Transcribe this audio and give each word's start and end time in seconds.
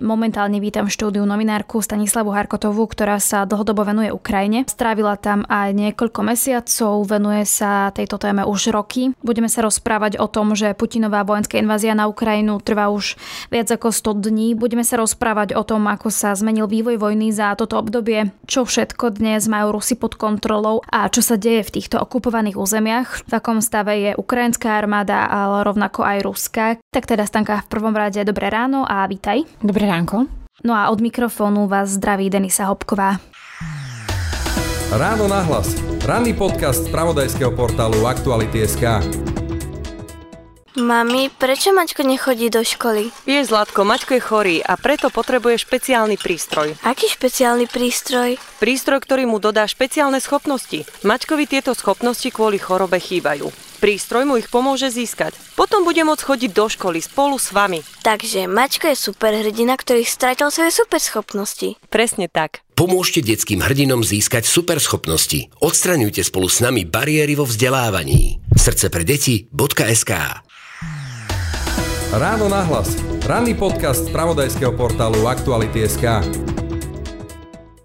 Momentálne 0.00 0.64
vítam 0.64 0.88
v 0.88 0.96
štúdiu 0.96 1.28
novinárku 1.28 1.76
Stanislavu 1.84 2.32
Harkotovú, 2.32 2.88
ktorá 2.88 3.20
sa 3.20 3.44
dlhodobo 3.44 3.84
venuje 3.84 4.08
Ukrajine. 4.08 4.64
Strávila 4.64 5.20
tam 5.20 5.44
aj 5.44 5.76
niekoľko 5.76 6.24
mesiacov, 6.24 7.04
venuje 7.04 7.44
sa 7.44 7.92
tejto 7.92 8.16
téme 8.16 8.48
už 8.48 8.72
roky. 8.72 9.12
Budeme 9.20 9.52
sa 9.52 9.60
rozprávať 9.60 10.16
o 10.16 10.24
tom, 10.24 10.56
že 10.56 10.72
Putinová 10.72 11.20
vojenská 11.20 11.60
invázia 11.60 11.92
na 11.92 12.08
Ukrajinu 12.08 12.64
trvá 12.64 12.88
už 12.88 13.20
viac 13.52 13.68
ako 13.68 13.92
100 13.92 14.24
dní. 14.24 14.56
Budeme 14.56 14.88
sa 14.88 14.96
rozprávať 14.96 15.52
o 15.52 15.68
tom, 15.68 15.84
ako 15.84 16.08
sa 16.08 16.32
zmenil 16.32 16.64
vývoj 16.64 16.96
vojny 16.96 17.28
za 17.28 17.52
toto 17.52 17.76
obdobie, 17.76 18.32
čo 18.48 18.64
všetko 18.64 19.20
dnes 19.20 19.52
majú 19.52 19.76
Rusy 19.76 20.00
pod 20.00 20.16
kontrolou 20.16 20.80
a 20.88 21.12
čo 21.12 21.20
sa 21.20 21.36
deje 21.36 21.60
v 21.60 21.76
týchto 21.76 22.00
okupovaných 22.00 22.56
územiach, 22.56 23.28
v 23.28 23.32
akom 23.36 23.60
stave 23.60 23.92
je 24.00 24.10
ukrajinská 24.16 24.80
armáda, 24.80 25.28
ale 25.28 25.60
rovnako 25.60 26.08
aj 26.08 26.18
ruská. 26.24 26.66
Tak 26.88 27.04
teda 27.04 27.28
Stanka 27.28 27.60
v 27.68 27.68
prvom 27.68 27.92
rade 27.92 28.24
dobré 28.24 28.48
ráno 28.48 28.88
a 28.88 29.04
vítaj. 29.04 29.44
Dobré 29.60 29.89
Ránko. 29.90 30.30
No 30.64 30.74
a 30.74 30.90
od 30.90 31.00
mikrofónu 31.00 31.66
vás 31.66 31.88
zdraví 31.88 32.30
Denisa 32.30 32.64
Hopková. 32.64 33.18
Ráno 34.90 35.28
nahlas. 35.28 35.74
Ranný 36.06 36.34
podcast 36.34 36.86
z 36.86 36.90
pravodajského 36.90 37.50
portálu 37.50 38.06
Aktuality.sk. 38.06 38.82
Mami, 40.78 41.34
prečo 41.34 41.74
Maťko 41.74 42.06
nechodí 42.06 42.46
do 42.46 42.62
školy? 42.62 43.10
Vieš, 43.26 43.50
Zlatko, 43.50 43.82
Maťko 43.82 44.14
je 44.14 44.22
chorý 44.22 44.56
a 44.62 44.78
preto 44.78 45.10
potrebuje 45.10 45.66
špeciálny 45.66 46.14
prístroj. 46.14 46.78
Aký 46.86 47.10
špeciálny 47.10 47.66
prístroj? 47.66 48.38
Prístroj, 48.62 49.02
ktorý 49.02 49.26
mu 49.26 49.42
dodá 49.42 49.66
špeciálne 49.66 50.22
schopnosti. 50.22 50.86
Maťkovi 51.02 51.50
tieto 51.50 51.74
schopnosti 51.74 52.30
kvôli 52.30 52.62
chorobe 52.62 53.02
chýbajú. 53.02 53.50
Prístroj 53.82 54.28
mu 54.28 54.38
ich 54.38 54.46
pomôže 54.46 54.92
získať. 54.94 55.34
Potom 55.58 55.82
bude 55.82 56.04
môcť 56.06 56.22
chodiť 56.22 56.50
do 56.54 56.68
školy 56.70 57.02
spolu 57.02 57.40
s 57.40 57.50
vami. 57.50 57.82
Takže 58.06 58.46
Maťko 58.46 58.94
je 58.94 58.96
superhrdina, 59.10 59.74
ktorý 59.74 60.06
stratil 60.06 60.54
svoje 60.54 60.70
superschopnosti. 60.70 61.82
Presne 61.90 62.30
tak. 62.30 62.62
Pomôžte 62.78 63.24
detským 63.24 63.58
hrdinom 63.58 64.06
získať 64.06 64.46
superschopnosti. 64.46 65.50
Odstraňujte 65.58 66.22
spolu 66.22 66.46
s 66.46 66.62
nami 66.62 66.86
bariéry 66.86 67.34
vo 67.34 67.48
vzdelávaní. 67.48 68.38
Srdcepredeti.sk 68.54 70.12
Ráno 72.10 72.50
nahlas. 72.50 72.98
Ranný 73.22 73.54
podcast 73.54 74.02
z 74.02 74.10
pravodajského 74.10 74.74
portálu 74.74 75.30
Aktuality.sk. 75.30 76.26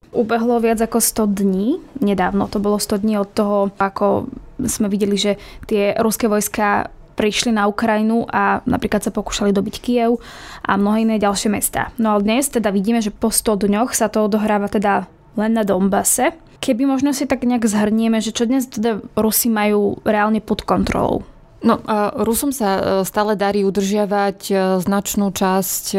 Ubehlo 0.09 0.57
viac 0.57 0.81
ako 0.81 0.97
100 0.97 1.45
dní, 1.45 1.77
nedávno 2.01 2.49
to 2.49 2.57
bolo 2.57 2.81
100 2.81 3.05
dní 3.05 3.21
od 3.21 3.29
toho, 3.29 3.69
ako 3.77 4.25
sme 4.65 4.89
videli, 4.89 5.13
že 5.13 5.37
tie 5.69 5.93
ruské 6.01 6.25
vojska 6.25 6.89
prišli 7.13 7.53
na 7.53 7.69
Ukrajinu 7.69 8.25
a 8.25 8.65
napríklad 8.65 9.05
sa 9.05 9.13
pokúšali 9.13 9.53
dobiť 9.53 9.75
Kiev 9.77 10.17
a 10.65 10.73
mnohé 10.73 11.05
iné 11.05 11.21
ďalšie 11.21 11.53
mesta. 11.53 11.93
No 12.01 12.17
ale 12.17 12.25
dnes 12.25 12.49
teda 12.49 12.73
vidíme, 12.73 13.05
že 13.05 13.13
po 13.13 13.29
100 13.29 13.69
dňoch 13.69 13.93
sa 13.93 14.09
to 14.09 14.25
odohráva 14.25 14.73
teda 14.73 15.05
len 15.37 15.53
na 15.53 15.61
Donbase. 15.61 16.33
Keby 16.65 16.89
možno 16.89 17.13
si 17.13 17.29
tak 17.29 17.45
nejak 17.45 17.69
zhrnieme, 17.69 18.17
že 18.25 18.33
čo 18.33 18.49
dnes 18.49 18.65
teda 18.73 19.05
Rusi 19.13 19.53
majú 19.53 20.01
reálne 20.01 20.41
pod 20.41 20.65
kontrolou. 20.65 21.21
No, 21.65 21.81
Rusom 22.21 22.53
sa 22.53 23.01
stále 23.01 23.33
darí 23.33 23.65
udržiavať 23.65 24.53
značnú 24.85 25.33
časť 25.33 25.97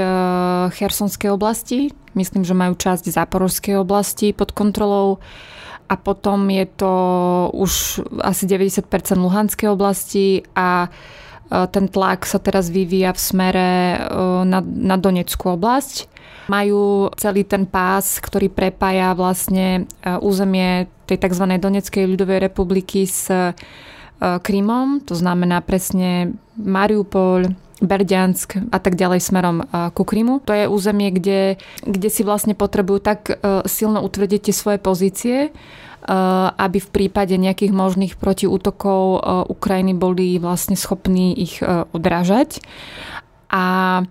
Chersonskej 0.70 1.34
oblasti. 1.34 1.90
Myslím, 2.14 2.46
že 2.46 2.54
majú 2.54 2.78
časť 2.78 3.10
Záporovskej 3.10 3.74
oblasti 3.74 4.30
pod 4.30 4.54
kontrolou 4.54 5.18
a 5.90 5.94
potom 5.98 6.46
je 6.54 6.66
to 6.70 6.92
už 7.50 8.02
asi 8.22 8.46
90% 8.46 8.86
Luhanskej 9.18 9.66
oblasti 9.66 10.46
a 10.54 10.86
ten 11.46 11.86
tlak 11.90 12.26
sa 12.26 12.38
teraz 12.38 12.70
vyvíja 12.70 13.14
v 13.14 13.20
smere 13.22 13.68
na, 14.46 14.62
na 14.62 14.96
Donetskú 14.98 15.58
oblasť. 15.58 16.06
Majú 16.46 17.10
celý 17.18 17.42
ten 17.42 17.66
pás, 17.66 18.22
ktorý 18.22 18.50
prepája 18.50 19.18
vlastne 19.18 19.90
územie 20.22 20.86
tej 21.10 21.18
tzv. 21.22 21.58
Donetskej 21.58 22.06
ľudovej 22.06 22.38
republiky 22.50 23.06
s 23.06 23.30
E, 23.30 23.54
Krymom, 24.20 25.04
to 25.04 25.12
znamená 25.12 25.60
presne 25.60 26.32
Mariupol, 26.56 27.52
Berďansk 27.76 28.56
a 28.72 28.78
tak 28.80 28.96
ďalej 28.96 29.20
smerom 29.20 29.60
e, 29.60 29.64
ku 29.92 30.08
Krymu. 30.08 30.40
To 30.48 30.52
je 30.56 30.64
územie, 30.64 31.12
kde, 31.12 31.60
kde 31.84 32.08
si 32.08 32.24
vlastne 32.24 32.56
potrebujú 32.56 33.04
tak 33.04 33.28
e, 33.28 33.34
silno 33.68 34.00
utvrdiť 34.00 34.48
tie 34.48 34.54
svoje 34.56 34.78
pozície, 34.80 35.52
aby 36.06 36.78
v 36.78 36.92
prípade 36.94 37.34
nejakých 37.34 37.74
možných 37.74 38.14
protiútokov 38.14 39.18
Ukrajiny 39.50 39.90
boli 39.90 40.38
vlastne 40.38 40.78
schopní 40.78 41.34
ich 41.34 41.58
odrážať. 41.90 42.62
A 43.50 44.06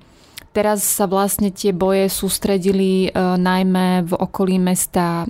teraz 0.52 0.84
sa 0.84 1.08
vlastne 1.08 1.56
tie 1.56 1.72
boje 1.72 2.12
sústredili 2.12 3.16
najmä 3.16 4.12
v 4.12 4.12
okolí 4.12 4.60
mesta 4.60 5.24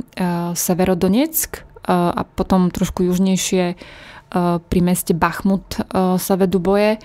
Severodonetsk 0.58 1.62
a 1.86 2.26
potom 2.34 2.74
trošku 2.74 3.06
južnejšie 3.14 3.78
pri 4.60 4.80
meste 4.84 5.16
Bachmut 5.16 5.80
eh, 5.80 5.84
sa 6.20 6.34
vedú 6.36 6.60
boje 6.60 7.00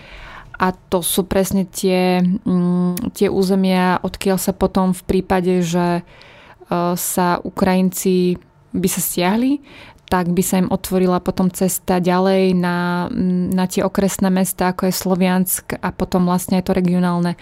a 0.61 0.77
to 0.77 1.01
sú 1.01 1.25
presne 1.25 1.65
tie, 1.65 2.21
mm, 2.21 3.15
tie 3.17 3.33
územia, 3.33 4.03
odkiaľ 4.03 4.37
sa 4.37 4.53
potom 4.53 4.93
v 4.93 5.03
prípade, 5.07 5.63
že 5.63 6.03
eh, 6.03 6.95
sa 6.99 7.39
Ukrajinci 7.41 8.37
by 8.71 8.89
sa 8.91 9.03
stiahli, 9.03 9.63
tak 10.11 10.35
by 10.35 10.43
sa 10.43 10.59
im 10.59 10.75
otvorila 10.75 11.23
potom 11.23 11.55
cesta 11.55 12.03
ďalej 12.03 12.59
na, 12.59 13.07
mm, 13.07 13.55
na 13.55 13.65
tie 13.71 13.87
okresné 13.87 14.27
mesta, 14.27 14.75
ako 14.75 14.91
je 14.91 14.95
Sloviansk 14.99 15.79
a 15.79 15.95
potom 15.95 16.27
vlastne 16.27 16.59
aj 16.59 16.67
to 16.67 16.75
regionálne 16.75 17.39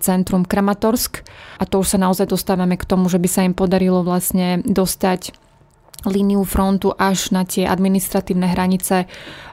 centrum 0.00 0.48
Kramatorsk. 0.48 1.20
A 1.60 1.68
to 1.68 1.84
už 1.84 1.96
sa 1.96 1.98
naozaj 2.00 2.32
dostávame 2.32 2.80
k 2.80 2.88
tomu, 2.88 3.12
že 3.12 3.20
by 3.20 3.28
sa 3.28 3.44
im 3.44 3.52
podarilo 3.52 4.00
vlastne 4.00 4.64
dostať 4.64 5.36
líniu 6.06 6.46
frontu 6.46 6.94
až 6.94 7.34
na 7.34 7.42
tie 7.42 7.66
administratívne 7.66 8.46
hranice 8.46 9.06
eh, 9.06 9.08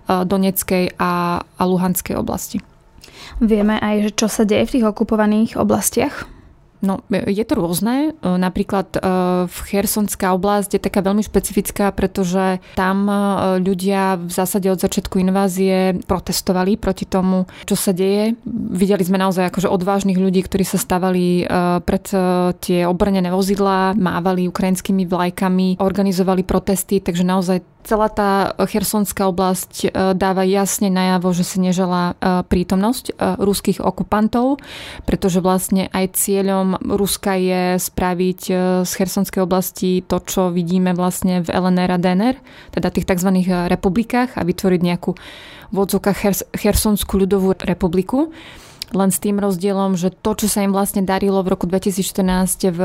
Doneckej 0.06 1.00
a, 1.02 1.42
a 1.42 1.64
Luhanskej 1.66 2.14
oblasti. 2.20 2.62
Vieme 3.42 3.82
aj, 3.82 4.14
čo 4.16 4.28
sa 4.30 4.46
deje 4.46 4.70
v 4.70 4.74
tých 4.80 4.86
okupovaných 4.86 5.58
oblastiach? 5.58 6.35
No, 6.86 7.02
je 7.10 7.42
to 7.42 7.58
rôzne. 7.58 8.14
E, 8.14 8.38
napríklad 8.38 8.94
e, 8.94 9.00
v 9.50 9.58
Chersonská 9.66 10.38
oblasť 10.38 10.78
je 10.78 10.82
taká 10.86 11.02
veľmi 11.02 11.26
špecifická, 11.26 11.90
pretože 11.90 12.62
tam 12.78 13.10
e, 13.10 13.16
ľudia 13.58 14.22
v 14.22 14.30
zásade 14.30 14.70
od 14.70 14.78
začiatku 14.78 15.18
invázie 15.18 15.98
protestovali 16.06 16.78
proti 16.78 17.10
tomu, 17.10 17.50
čo 17.66 17.74
sa 17.74 17.90
deje. 17.90 18.38
Videli 18.70 19.02
sme 19.02 19.18
naozaj 19.18 19.50
akože 19.50 19.66
odvážnych 19.66 20.22
ľudí, 20.22 20.46
ktorí 20.46 20.62
sa 20.62 20.78
stavali 20.78 21.48
pred 21.82 22.06
tie 22.62 22.86
obrnené 22.86 23.34
vozidlá, 23.34 23.98
mávali 23.98 24.46
ukrajinskými 24.46 25.10
vlajkami, 25.10 25.82
organizovali 25.82 26.46
protesty, 26.46 27.02
takže 27.02 27.26
naozaj 27.26 27.66
celá 27.86 28.10
tá 28.10 28.58
chersonská 28.58 29.30
oblasť 29.30 29.72
e, 29.86 29.88
dáva 30.18 30.42
jasne 30.42 30.90
najavo, 30.90 31.32
že 31.32 31.46
si 31.46 31.58
nežela 31.62 32.18
e, 32.18 32.42
prítomnosť 32.44 33.06
e, 33.10 33.14
ruských 33.38 33.80
okupantov, 33.80 34.58
pretože 35.06 35.40
vlastne 35.40 35.88
aj 35.94 36.18
cieľom 36.18 36.82
Ruska 36.82 37.38
je 37.38 37.78
spraviť 37.78 38.42
z 38.84 38.92
chersonskej 38.92 39.42
oblasti 39.46 40.02
to, 40.02 40.18
čo 40.26 40.50
vidíme 40.50 40.98
vlastne 40.98 41.46
v 41.46 41.50
LNR 41.54 41.90
a 41.96 41.98
DNR, 42.02 42.36
teda 42.74 42.90
tých 42.90 43.06
tzv. 43.06 43.30
republikách 43.70 44.36
a 44.36 44.42
vytvoriť 44.42 44.82
nejakú 44.82 45.14
v 45.74 45.78
odzokách 45.78 46.46
Chersonskú 46.56 47.20
ľudovú 47.20 47.58
republiku 47.58 48.32
len 48.94 49.10
s 49.10 49.18
tým 49.18 49.42
rozdielom, 49.42 49.98
že 49.98 50.14
to, 50.14 50.38
čo 50.38 50.48
sa 50.52 50.62
im 50.62 50.76
vlastne 50.76 51.02
darilo 51.02 51.42
v 51.42 51.56
roku 51.56 51.66
2014 51.66 52.70
v 52.70 52.82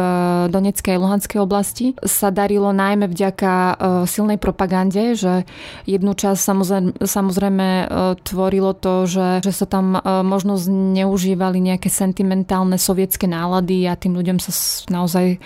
Doneckej 0.49 0.97
a 0.97 1.03
Luhanskej 1.03 1.41
oblasti, 1.43 1.93
sa 2.00 2.33
darilo 2.33 2.72
najmä 2.72 3.11
vďaka 3.11 3.53
e, 3.53 3.75
silnej 4.09 4.39
propagande, 4.41 5.19
že 5.19 5.44
jednu 5.84 6.16
časť 6.16 6.41
samozrejme, 6.41 6.91
samozrejme 7.05 7.66
e, 7.69 7.84
tvorilo 8.24 8.72
to, 8.72 9.04
že, 9.04 9.45
že 9.45 9.53
sa 9.53 9.66
tam 9.69 9.98
e, 9.98 10.01
možno 10.24 10.57
zneužívali 10.57 11.60
nejaké 11.60 11.92
sentimentálne 11.92 12.80
sovietské 12.80 13.28
nálady 13.28 13.84
a 13.84 13.98
tým 13.98 14.16
ľuďom 14.16 14.39
sa 14.41 14.53
naozaj 14.89 15.36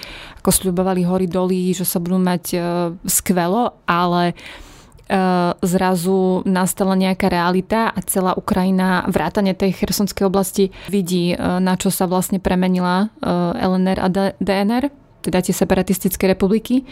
ako 0.45 0.51
sľubovali 0.53 1.03
hory 1.03 1.27
doly, 1.27 1.73
že 1.73 1.89
sa 1.89 1.99
budú 1.99 2.21
mať 2.21 2.61
skvelo, 3.09 3.81
ale 3.89 4.37
E, 4.37 4.74
zrazu 5.61 6.41
nastala 6.49 6.97
nejaká 6.97 7.29
realita 7.29 7.93
a 7.93 8.01
celá 8.05 8.33
Ukrajina, 8.35 9.05
vrátane 9.09 9.53
tej 9.53 9.77
chersonskej 9.77 10.25
oblasti, 10.25 10.73
vidí, 10.89 11.33
e, 11.33 11.37
na 11.39 11.77
čo 11.77 11.93
sa 11.93 12.09
vlastne 12.09 12.41
premenila 12.41 13.13
e, 13.21 13.29
LNR 13.61 13.99
a 14.01 14.09
DNR 14.41 15.04
teda 15.25 15.41
tie 15.41 15.57
separatistické 15.57 16.29
republiky. 16.29 16.85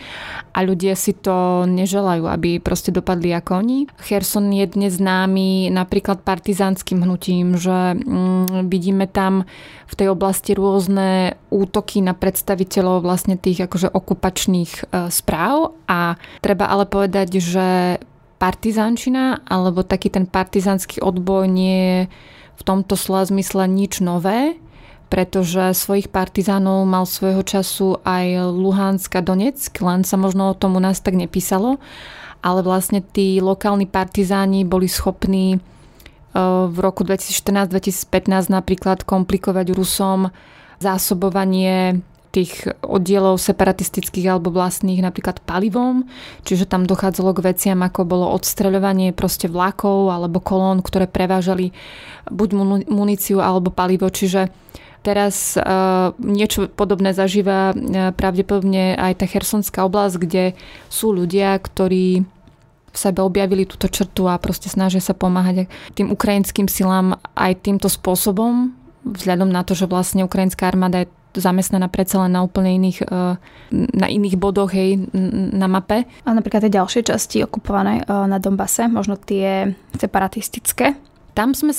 A 0.57 0.65
ľudia 0.65 0.97
si 0.97 1.13
to 1.13 1.69
neželajú, 1.69 2.25
aby 2.25 2.57
proste 2.57 2.89
dopadli 2.89 3.37
ako 3.37 3.61
oni. 3.61 3.79
Kherson 4.01 4.49
je 4.49 4.65
dnes 4.65 4.97
známy 4.97 5.69
napríklad 5.69 6.25
partizánskym 6.25 7.05
hnutím, 7.05 7.61
že 7.61 8.01
mm, 8.01 8.73
vidíme 8.73 9.05
tam 9.05 9.45
v 9.85 9.95
tej 9.95 10.09
oblasti 10.09 10.57
rôzne 10.57 11.37
útoky 11.53 12.01
na 12.01 12.17
predstaviteľov 12.17 13.05
vlastne 13.05 13.37
tých 13.37 13.69
akože 13.69 13.93
okupačných 13.93 14.73
e, 14.73 15.13
správ. 15.13 15.77
A 15.85 16.17
treba 16.41 16.73
ale 16.73 16.89
povedať, 16.89 17.37
že 17.37 18.01
partizánčina, 18.41 19.47
alebo 19.47 19.87
taký 19.87 20.11
ten 20.11 20.27
partizánsky 20.27 20.99
odboj 20.99 21.47
nie 21.47 21.79
je 21.79 21.99
v 22.59 22.63
tomto 22.67 22.99
slova 22.99 23.31
zmysle 23.31 23.71
nič 23.71 24.03
nové, 24.03 24.59
pretože 25.13 25.77
svojich 25.77 26.09
partizánov 26.09 26.89
mal 26.89 27.05
svojho 27.05 27.45
času 27.45 28.01
aj 28.01 28.49
Luhansk 28.49 29.13
a 29.13 29.21
Donetsk, 29.21 29.85
len 29.85 30.09
sa 30.09 30.17
možno 30.17 30.49
o 30.49 30.57
tom 30.57 30.73
u 30.73 30.81
nás 30.81 31.05
tak 31.05 31.21
nepísalo, 31.21 31.77
ale 32.41 32.65
vlastne 32.65 33.05
tí 33.05 33.37
lokálni 33.45 33.85
partizáni 33.85 34.65
boli 34.65 34.89
schopní 34.89 35.47
e, 35.53 35.59
v 36.65 36.77
roku 36.81 37.05
2014-2015 37.05 38.49
napríklad 38.49 39.05
komplikovať 39.05 39.77
Rusom 39.77 40.33
zásobovanie 40.81 42.01
tých 42.33 42.73
oddielov 42.81 43.37
separatistických 43.37 44.33
alebo 44.33 44.49
vlastných 44.49 45.05
napríklad 45.05 45.45
palivom, 45.45 46.09
čiže 46.49 46.65
tam 46.65 46.89
dochádzalo 46.89 47.37
k 47.37 47.53
veciam 47.53 47.85
ako 47.85 48.09
bolo 48.09 48.33
odstreľovanie 48.33 49.13
proste 49.13 49.45
vlakov 49.53 50.09
alebo 50.09 50.41
kolón, 50.41 50.81
ktoré 50.81 51.05
prevážali 51.05 51.77
buď 52.33 52.49
muníciu 52.89 53.45
alebo 53.45 53.69
palivo, 53.69 54.09
čiže 54.09 54.49
Teraz 55.03 55.59
uh, 55.59 56.15
niečo 56.23 56.71
podobné 56.71 57.11
zažíva 57.11 57.75
uh, 57.75 58.15
pravdepodobne 58.15 58.95
aj 58.95 59.23
tá 59.23 59.27
Chersonská 59.27 59.83
oblasť, 59.87 60.17
kde 60.23 60.45
sú 60.87 61.11
ľudia, 61.11 61.59
ktorí 61.59 62.23
v 62.93 62.97
sebe 63.01 63.25
objavili 63.25 63.65
túto 63.65 63.89
črtu 63.89 64.29
a 64.29 64.37
proste 64.37 64.69
snažia 64.69 65.01
sa 65.01 65.17
pomáhať 65.17 65.67
tým 65.97 66.13
ukrajinským 66.13 66.69
silám 66.69 67.17
aj 67.33 67.65
týmto 67.65 67.89
spôsobom, 67.89 68.77
vzhľadom 69.09 69.49
na 69.49 69.65
to, 69.65 69.73
že 69.73 69.89
vlastne 69.89 70.29
ukrajinská 70.29 70.69
armáda 70.69 71.03
je 71.03 71.09
zamestnaná 71.33 71.89
predsa 71.89 72.21
len 72.21 72.37
na 72.37 72.45
úplne 72.45 72.77
iných, 72.77 73.09
e, 73.09 73.41
na 73.73 74.07
iných 74.13 74.37
bodoch 74.37 74.77
hej, 74.77 75.09
na 75.57 75.65
mape. 75.65 76.05
A 76.29 76.31
napríklad 76.37 76.69
tie 76.69 76.77
ďalšie 76.77 77.09
časti 77.09 77.41
okupované 77.41 78.05
na 78.05 78.37
Donbase, 78.37 78.85
možno 78.93 79.17
tie 79.17 79.73
separatistické, 79.97 80.93
tam 81.33 81.57
sme 81.57 81.73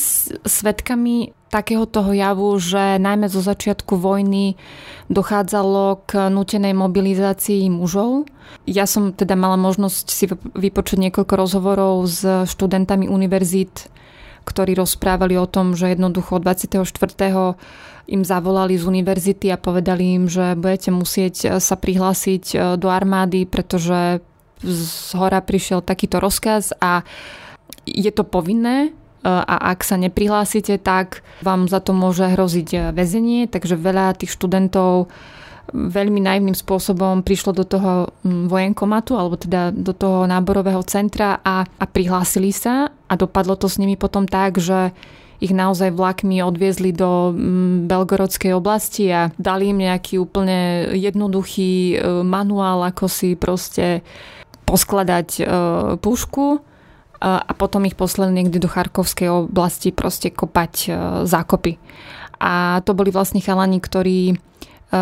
svedkami 0.44 1.34
takého 1.54 1.86
toho 1.86 2.10
javu, 2.10 2.58
že 2.58 2.98
najmä 2.98 3.30
zo 3.30 3.46
začiatku 3.46 3.94
vojny 3.94 4.58
dochádzalo 5.14 6.10
k 6.10 6.34
nutenej 6.34 6.74
mobilizácii 6.74 7.70
mužov. 7.70 8.26
Ja 8.66 8.90
som 8.90 9.14
teda 9.14 9.38
mala 9.38 9.54
možnosť 9.62 10.06
si 10.10 10.26
vypočuť 10.58 10.98
niekoľko 10.98 11.34
rozhovorov 11.38 12.10
s 12.10 12.50
študentami 12.50 13.06
univerzít, 13.06 13.94
ktorí 14.50 14.74
rozprávali 14.74 15.38
o 15.38 15.46
tom, 15.46 15.78
že 15.78 15.94
jednoducho 15.94 16.42
24 16.42 16.90
im 18.04 18.22
zavolali 18.28 18.76
z 18.76 18.84
univerzity 18.84 19.48
a 19.54 19.62
povedali 19.62 20.20
im, 20.20 20.24
že 20.28 20.60
budete 20.60 20.92
musieť 20.92 21.64
sa 21.64 21.76
prihlásiť 21.80 22.44
e, 22.52 22.56
do 22.76 22.92
armády, 22.92 23.48
pretože 23.48 24.20
z 24.60 25.12
hora 25.16 25.40
prišiel 25.40 25.80
takýto 25.80 26.20
rozkaz 26.20 26.76
a 26.84 27.08
je 27.88 28.12
to 28.12 28.28
povinné, 28.28 28.92
a 29.24 29.72
ak 29.72 29.88
sa 29.88 29.96
neprihlásite, 29.96 30.76
tak 30.84 31.24
vám 31.40 31.72
za 31.72 31.80
to 31.80 31.96
môže 31.96 32.28
hroziť 32.28 32.70
eh, 32.76 32.82
väzenie, 32.92 33.48
takže 33.48 33.80
veľa 33.80 34.20
tých 34.20 34.36
študentov 34.36 35.08
veľmi 35.72 36.20
naivným 36.20 36.60
spôsobom 36.60 37.24
prišlo 37.24 37.56
do 37.56 37.64
toho 37.64 38.12
vojenkomatu 38.28 39.16
alebo 39.16 39.40
teda 39.40 39.72
do 39.72 39.96
toho 39.96 40.28
náborového 40.28 40.84
centra 40.84 41.40
a, 41.40 41.64
a 41.64 41.86
prihlásili 41.88 42.52
sa 42.52 42.92
a 42.92 43.14
dopadlo 43.16 43.56
to 43.56 43.72
s 43.72 43.80
nimi 43.80 43.96
potom 43.96 44.28
tak, 44.28 44.60
že 44.60 44.92
ich 45.40 45.56
naozaj 45.56 45.96
vlakmi 45.96 46.44
odviezli 46.44 46.92
do 46.92 47.32
Belgorodskej 47.88 48.52
oblasti 48.52 49.08
a 49.08 49.32
dali 49.40 49.72
im 49.72 49.88
nejaký 49.88 50.20
úplne 50.20 50.92
jednoduchý 51.00 51.96
eh, 51.96 52.00
manuál, 52.28 52.84
ako 52.84 53.08
si 53.08 53.40
proste 53.40 54.04
poskladať 54.64 55.44
pušku 56.00 56.73
a 57.24 57.52
potom 57.56 57.88
ich 57.88 57.96
poslali 57.96 58.36
niekde 58.36 58.60
do 58.60 58.68
Charkovskej 58.68 59.32
oblasti 59.32 59.96
proste 59.96 60.28
kopať 60.28 60.74
e, 60.76 60.88
zákopy. 61.24 61.80
A 62.44 62.84
to 62.84 62.92
boli 62.92 63.16
vlastne 63.16 63.40
chalani, 63.40 63.80
ktorí 63.80 64.20
e, 64.32 64.36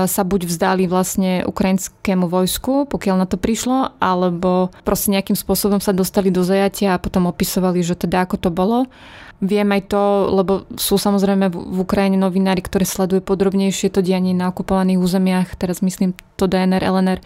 sa 0.05 0.21
buď 0.21 0.45
vzdali 0.45 0.85
vlastne 0.85 1.41
ukrajinskému 1.49 2.29
vojsku, 2.29 2.85
pokiaľ 2.85 3.25
na 3.25 3.25
to 3.25 3.41
prišlo, 3.41 3.97
alebo 3.97 4.69
proste 4.85 5.09
nejakým 5.09 5.33
spôsobom 5.33 5.81
sa 5.81 5.97
dostali 5.97 6.29
do 6.29 6.45
zajatia 6.45 6.93
a 6.93 7.01
potom 7.01 7.25
opisovali, 7.25 7.81
že 7.81 7.97
teda 7.97 8.29
ako 8.29 8.37
to 8.37 8.49
bolo. 8.53 8.85
Viem 9.41 9.73
aj 9.73 9.89
to, 9.89 10.29
lebo 10.29 10.69
sú 10.77 11.01
samozrejme 11.01 11.49
v 11.49 11.79
Ukrajine 11.81 12.21
novinári, 12.21 12.61
ktorí 12.61 12.85
sledujú 12.85 13.25
podrobnejšie 13.25 13.89
to 13.89 14.05
dianie 14.05 14.37
na 14.37 14.53
okupovaných 14.53 15.01
územiach, 15.01 15.57
teraz 15.57 15.81
myslím 15.81 16.13
to 16.37 16.45
DNR, 16.45 16.85
LNR, 16.85 17.17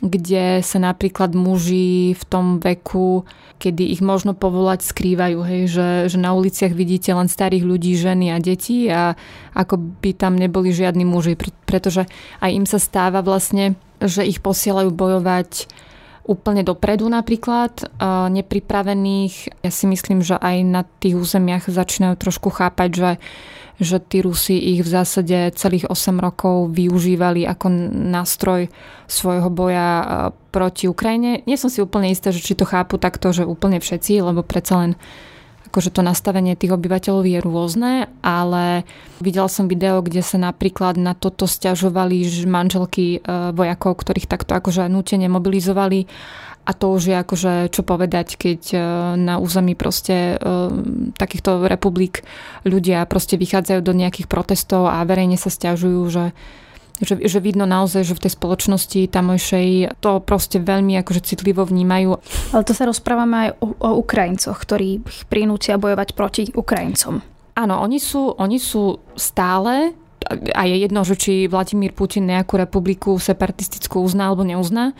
kde 0.00 0.64
sa 0.64 0.80
napríklad 0.80 1.36
muži 1.36 2.16
v 2.16 2.22
tom 2.24 2.56
veku, 2.56 3.28
kedy 3.60 3.92
ich 3.92 4.00
možno 4.00 4.32
povolať, 4.32 4.80
skrývajú, 4.80 5.38
hej, 5.44 5.62
že, 5.68 5.88
že 6.08 6.16
na 6.16 6.32
uliciach 6.32 6.72
vidíte 6.72 7.12
len 7.12 7.28
starých 7.28 7.64
ľudí, 7.68 7.92
ženy 7.92 8.32
a 8.32 8.40
deti 8.40 8.88
a 8.88 9.12
ako 9.52 10.00
by 10.00 10.16
tam 10.16 10.40
neboli 10.40 10.72
žiadni 10.72 11.04
muži, 11.04 11.36
pretože 11.68 12.08
aj 12.40 12.50
im 12.50 12.64
sa 12.64 12.80
stáva 12.80 13.20
vlastne, 13.20 13.76
že 14.00 14.24
ich 14.24 14.40
posielajú 14.40 14.88
bojovať 14.88 15.68
úplne 16.24 16.62
dopredu 16.62 17.10
napríklad, 17.10 17.90
nepripravených. 18.32 19.66
Ja 19.66 19.70
si 19.74 19.84
myslím, 19.90 20.22
že 20.22 20.38
aj 20.38 20.56
na 20.62 20.82
tých 20.86 21.18
územiach 21.18 21.66
začínajú 21.66 22.14
trošku 22.16 22.54
chápať, 22.54 22.90
že 22.94 23.10
že 23.80 23.96
tí 23.96 24.20
Rusi 24.20 24.60
ich 24.76 24.84
v 24.84 24.92
zásade 24.92 25.56
celých 25.56 25.88
8 25.88 26.20
rokov 26.20 26.76
využívali 26.76 27.48
ako 27.48 27.72
nástroj 28.12 28.68
svojho 29.08 29.48
boja 29.48 29.88
e, 29.98 30.04
proti 30.52 30.84
Ukrajine. 30.86 31.40
Nie 31.48 31.56
som 31.56 31.72
si 31.72 31.80
úplne 31.80 32.12
istá, 32.12 32.28
že 32.28 32.44
či 32.44 32.52
to 32.52 32.68
chápu 32.68 33.00
takto, 33.00 33.32
že 33.32 33.48
úplne 33.48 33.80
všetci, 33.80 34.20
lebo 34.20 34.44
predsa 34.44 34.84
len 34.84 34.92
akože 35.70 35.94
to 35.94 36.02
nastavenie 36.02 36.58
tých 36.58 36.74
obyvateľov 36.74 37.24
je 37.24 37.38
rôzne, 37.38 37.92
ale 38.26 38.82
videl 39.22 39.46
som 39.46 39.70
video, 39.70 40.02
kde 40.02 40.18
sa 40.18 40.34
napríklad 40.34 40.98
na 40.98 41.14
toto 41.14 41.46
stiažovali 41.46 42.26
manželky 42.44 43.16
e, 43.16 43.18
vojakov, 43.54 44.02
ktorých 44.02 44.26
takto 44.26 44.58
akože 44.58 44.90
nutene 44.90 45.30
mobilizovali 45.30 46.10
a 46.64 46.70
to 46.76 46.92
už 46.92 47.02
je 47.10 47.16
akože 47.16 47.52
čo 47.72 47.82
povedať, 47.82 48.36
keď 48.36 48.60
e, 48.70 48.78
na 49.16 49.40
území 49.40 49.74
proste 49.74 50.36
e, 50.36 50.46
takýchto 51.16 51.66
republik 51.66 52.22
ľudia 52.62 53.02
proste 53.08 53.40
vychádzajú 53.40 53.80
do 53.80 53.96
nejakých 53.96 54.28
protestov 54.28 54.86
a 54.86 55.02
verejne 55.02 55.40
sa 55.40 55.48
stiažujú, 55.48 56.02
že 56.12 56.24
že, 57.00 57.16
že 57.16 57.40
vidno 57.40 57.64
naozaj, 57.64 58.04
že 58.04 58.12
v 58.12 58.28
tej 58.28 58.32
spoločnosti 58.36 59.00
tamojšej 59.08 59.68
to 60.04 60.20
proste 60.20 60.60
veľmi 60.60 61.00
akože 61.00 61.24
citlivo 61.24 61.64
vnímajú. 61.64 62.20
Ale 62.52 62.62
to 62.68 62.76
sa 62.76 62.84
rozprávame 62.84 63.48
aj 63.48 63.50
o, 63.56 63.72
o 63.72 63.90
Ukrajincoch, 64.04 64.60
ktorí 64.60 65.00
ich 65.00 65.24
prinútia 65.24 65.80
bojovať 65.80 66.12
proti 66.12 66.52
Ukrajincom. 66.52 67.24
Áno, 67.56 67.74
oni 67.80 67.96
sú, 67.96 68.36
oni 68.36 68.60
sú 68.60 69.00
stále 69.16 69.96
a 70.28 70.62
je 70.68 70.76
jedno, 70.76 71.00
že 71.02 71.16
či 71.16 71.32
Vladimír 71.48 71.96
Putin 71.96 72.28
nejakú 72.28 72.60
republiku 72.60 73.16
separatistickú 73.16 74.04
uzná 74.04 74.28
alebo 74.28 74.44
neuzná, 74.44 74.92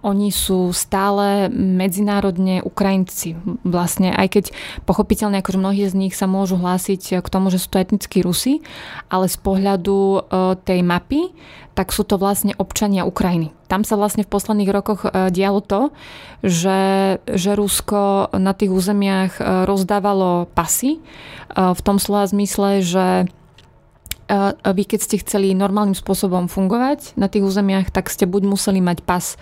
oni 0.00 0.32
sú 0.32 0.72
stále 0.72 1.52
medzinárodne 1.52 2.64
Ukrajinci. 2.64 3.36
Vlastne, 3.62 4.16
aj 4.16 4.28
keď 4.32 4.44
pochopiteľne, 4.88 5.44
akože 5.44 5.60
mnohí 5.60 5.84
z 5.84 5.94
nich 5.94 6.14
sa 6.16 6.24
môžu 6.24 6.56
hlásiť 6.56 7.20
k 7.20 7.28
tomu, 7.28 7.52
že 7.52 7.60
sú 7.60 7.68
to 7.68 7.84
etnickí 7.84 8.24
Rusi, 8.24 8.64
ale 9.12 9.28
z 9.28 9.36
pohľadu 9.44 9.96
e, 9.96 10.20
tej 10.64 10.80
mapy, 10.80 11.36
tak 11.72 11.92
sú 11.92 12.04
to 12.04 12.20
vlastne 12.20 12.52
občania 12.56 13.08
Ukrajiny. 13.08 13.52
Tam 13.68 13.84
sa 13.84 13.96
vlastne 13.96 14.24
v 14.24 14.32
posledných 14.32 14.72
rokoch 14.72 15.04
e, 15.04 15.28
dialo 15.28 15.60
to, 15.60 15.92
že, 16.40 17.20
že 17.28 17.50
Rusko 17.54 18.34
na 18.40 18.56
tých 18.56 18.72
územiach 18.72 19.32
e, 19.36 19.68
rozdávalo 19.68 20.48
pasy 20.56 21.04
v 21.52 21.80
tom 21.84 22.00
slova 22.00 22.24
zmysle, 22.24 22.80
že 22.80 23.28
vy 24.64 24.82
keď 24.88 25.00
ste 25.00 25.20
chceli 25.20 25.52
normálnym 25.52 25.96
spôsobom 25.96 26.48
fungovať 26.48 27.14
na 27.20 27.28
tých 27.28 27.44
územiach, 27.44 27.92
tak 27.92 28.08
ste 28.08 28.24
buď 28.24 28.48
museli 28.48 28.80
mať 28.80 29.04
pas 29.04 29.36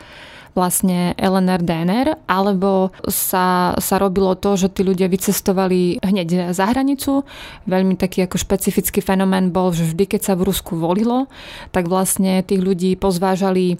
vlastne 0.55 1.15
LNR, 1.15 1.63
DNR, 1.63 2.09
alebo 2.27 2.91
sa, 3.07 3.75
sa 3.79 3.97
robilo 4.03 4.35
to, 4.35 4.59
že 4.59 4.75
tí 4.75 4.83
ľudia 4.83 5.07
vycestovali 5.07 6.03
hneď 6.03 6.51
za 6.51 6.67
hranicu. 6.71 7.23
Veľmi 7.71 7.95
taký 7.95 8.27
ako 8.27 8.37
špecifický 8.39 8.99
fenomén 8.99 9.55
bol, 9.55 9.71
že 9.71 9.87
vždy, 9.87 10.05
keď 10.17 10.21
sa 10.27 10.35
v 10.35 10.51
Rusku 10.51 10.75
volilo, 10.75 11.31
tak 11.71 11.87
vlastne 11.87 12.43
tých 12.43 12.63
ľudí 12.63 12.99
pozvážali 12.99 13.75
e, 13.75 13.77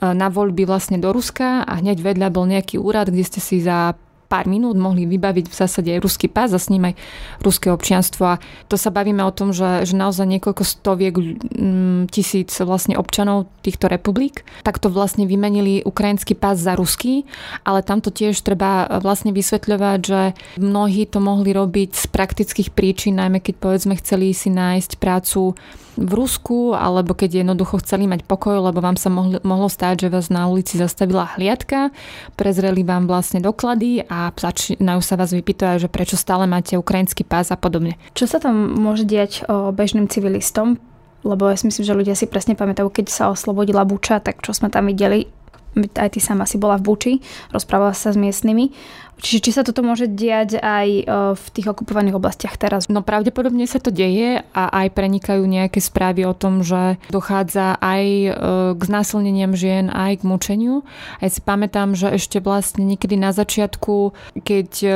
na 0.00 0.32
voľby 0.32 0.64
vlastne 0.64 0.96
do 0.96 1.12
Ruska 1.12 1.64
a 1.64 1.72
hneď 1.80 2.00
vedľa 2.00 2.28
bol 2.32 2.48
nejaký 2.48 2.80
úrad, 2.80 3.12
kde 3.12 3.24
ste 3.24 3.40
si 3.44 3.60
za 3.60 3.92
pár 4.34 4.50
minút 4.50 4.74
mohli 4.74 5.06
vybaviť 5.06 5.46
v 5.46 5.54
zásade 5.54 5.94
aj 5.94 6.02
ruský 6.02 6.26
pás 6.26 6.50
a 6.50 6.58
s 6.58 6.66
ním 6.66 6.90
aj 6.90 6.98
ruské 7.38 7.70
občianstvo. 7.70 8.34
A 8.34 8.42
to 8.66 8.74
sa 8.74 8.90
bavíme 8.90 9.22
o 9.22 9.30
tom, 9.30 9.54
že, 9.54 9.86
že 9.86 9.94
naozaj 9.94 10.26
niekoľko 10.26 10.66
stoviek 10.66 11.14
mm, 11.14 12.10
tisíc 12.10 12.50
vlastne 12.58 12.98
občanov 12.98 13.46
týchto 13.62 13.86
republik 13.86 14.42
takto 14.66 14.90
vlastne 14.90 15.30
vymenili 15.30 15.86
ukrajinský 15.86 16.34
pás 16.34 16.58
za 16.58 16.74
ruský, 16.74 17.22
ale 17.62 17.86
tam 17.86 18.02
to 18.02 18.10
tiež 18.10 18.42
treba 18.42 18.90
vlastne 18.98 19.30
vysvetľovať, 19.30 20.00
že 20.02 20.20
mnohí 20.58 21.06
to 21.06 21.22
mohli 21.22 21.54
robiť 21.54 21.94
z 21.94 22.04
praktických 22.10 22.74
príčin, 22.74 23.22
najmä 23.22 23.38
keď 23.38 23.54
povedzme 23.62 23.94
chceli 24.02 24.34
si 24.34 24.50
nájsť 24.50 24.98
prácu 24.98 25.54
v 25.94 26.12
Rusku, 26.14 26.74
alebo 26.74 27.14
keď 27.14 27.42
jednoducho 27.46 27.78
chceli 27.82 28.10
mať 28.10 28.26
pokoj, 28.26 28.58
lebo 28.58 28.82
vám 28.82 28.98
sa 28.98 29.10
mohli, 29.10 29.38
mohlo 29.46 29.70
stáť, 29.70 30.06
že 30.06 30.12
vás 30.12 30.26
na 30.30 30.50
ulici 30.50 30.74
zastavila 30.78 31.38
hliadka, 31.38 31.94
prezreli 32.34 32.82
vám 32.82 33.06
vlastne 33.06 33.38
doklady 33.38 34.06
a 34.06 34.34
začínajú 34.34 35.00
sa 35.00 35.14
vás 35.14 35.30
vypýtovať, 35.30 35.86
že 35.86 35.92
prečo 35.92 36.16
stále 36.18 36.50
máte 36.50 36.74
ukrajinský 36.74 37.22
pás 37.22 37.54
a 37.54 37.56
podobne. 37.58 37.94
Čo 38.18 38.26
sa 38.26 38.42
tam 38.42 38.74
môže 38.74 39.06
diať 39.06 39.46
o 39.46 39.70
bežným 39.70 40.10
civilistom? 40.10 40.82
Lebo 41.24 41.48
ja 41.48 41.56
si 41.56 41.64
myslím, 41.72 41.88
že 41.88 41.96
ľudia 41.96 42.14
si 42.18 42.28
presne 42.28 42.52
pamätajú, 42.52 42.92
keď 42.92 43.06
sa 43.08 43.24
oslobodila 43.32 43.88
Buča, 43.88 44.20
tak 44.20 44.44
čo 44.44 44.52
sme 44.52 44.68
tam 44.68 44.92
videli, 44.92 45.32
aj 45.74 46.14
ty 46.14 46.20
sama 46.22 46.46
si 46.46 46.56
bola 46.56 46.78
v 46.78 46.86
Buči, 46.86 47.12
rozprávala 47.50 47.92
sa 47.94 48.14
s 48.14 48.18
miestnymi. 48.18 48.70
Čiže 49.14 49.40
či 49.46 49.50
sa 49.54 49.62
toto 49.62 49.86
môže 49.86 50.10
diať 50.10 50.58
aj 50.58 50.88
e, 50.90 51.02
v 51.38 51.44
tých 51.54 51.70
okupovaných 51.70 52.18
oblastiach 52.18 52.58
teraz? 52.58 52.90
No 52.90 53.00
pravdepodobne 53.06 53.62
sa 53.64 53.78
to 53.78 53.94
deje 53.94 54.42
a 54.42 54.64
aj 54.84 54.90
prenikajú 54.90 55.46
nejaké 55.46 55.78
správy 55.78 56.26
o 56.26 56.34
tom, 56.34 56.66
že 56.66 56.98
dochádza 57.14 57.78
aj 57.78 58.04
e, 58.04 58.30
k 58.74 58.80
znásilneniam 58.82 59.54
žien, 59.54 59.86
aj 59.86 60.20
k 60.20 60.26
mučeniu. 60.26 60.82
A 61.22 61.30
si 61.30 61.38
pamätám, 61.38 61.94
že 61.94 62.10
ešte 62.10 62.42
vlastne 62.42 62.82
niekedy 62.82 63.14
na 63.14 63.30
začiatku, 63.30 64.12
keď 64.42 64.70
e, 64.82 64.90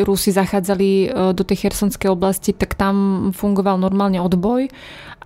Rusi 0.00 0.32
zachádzali 0.32 1.12
do 1.36 1.42
tej 1.44 1.68
chersonskej 1.68 2.08
oblasti, 2.08 2.56
tak 2.56 2.72
tam 2.72 3.28
fungoval 3.36 3.76
normálne 3.76 4.16
odboj 4.22 4.72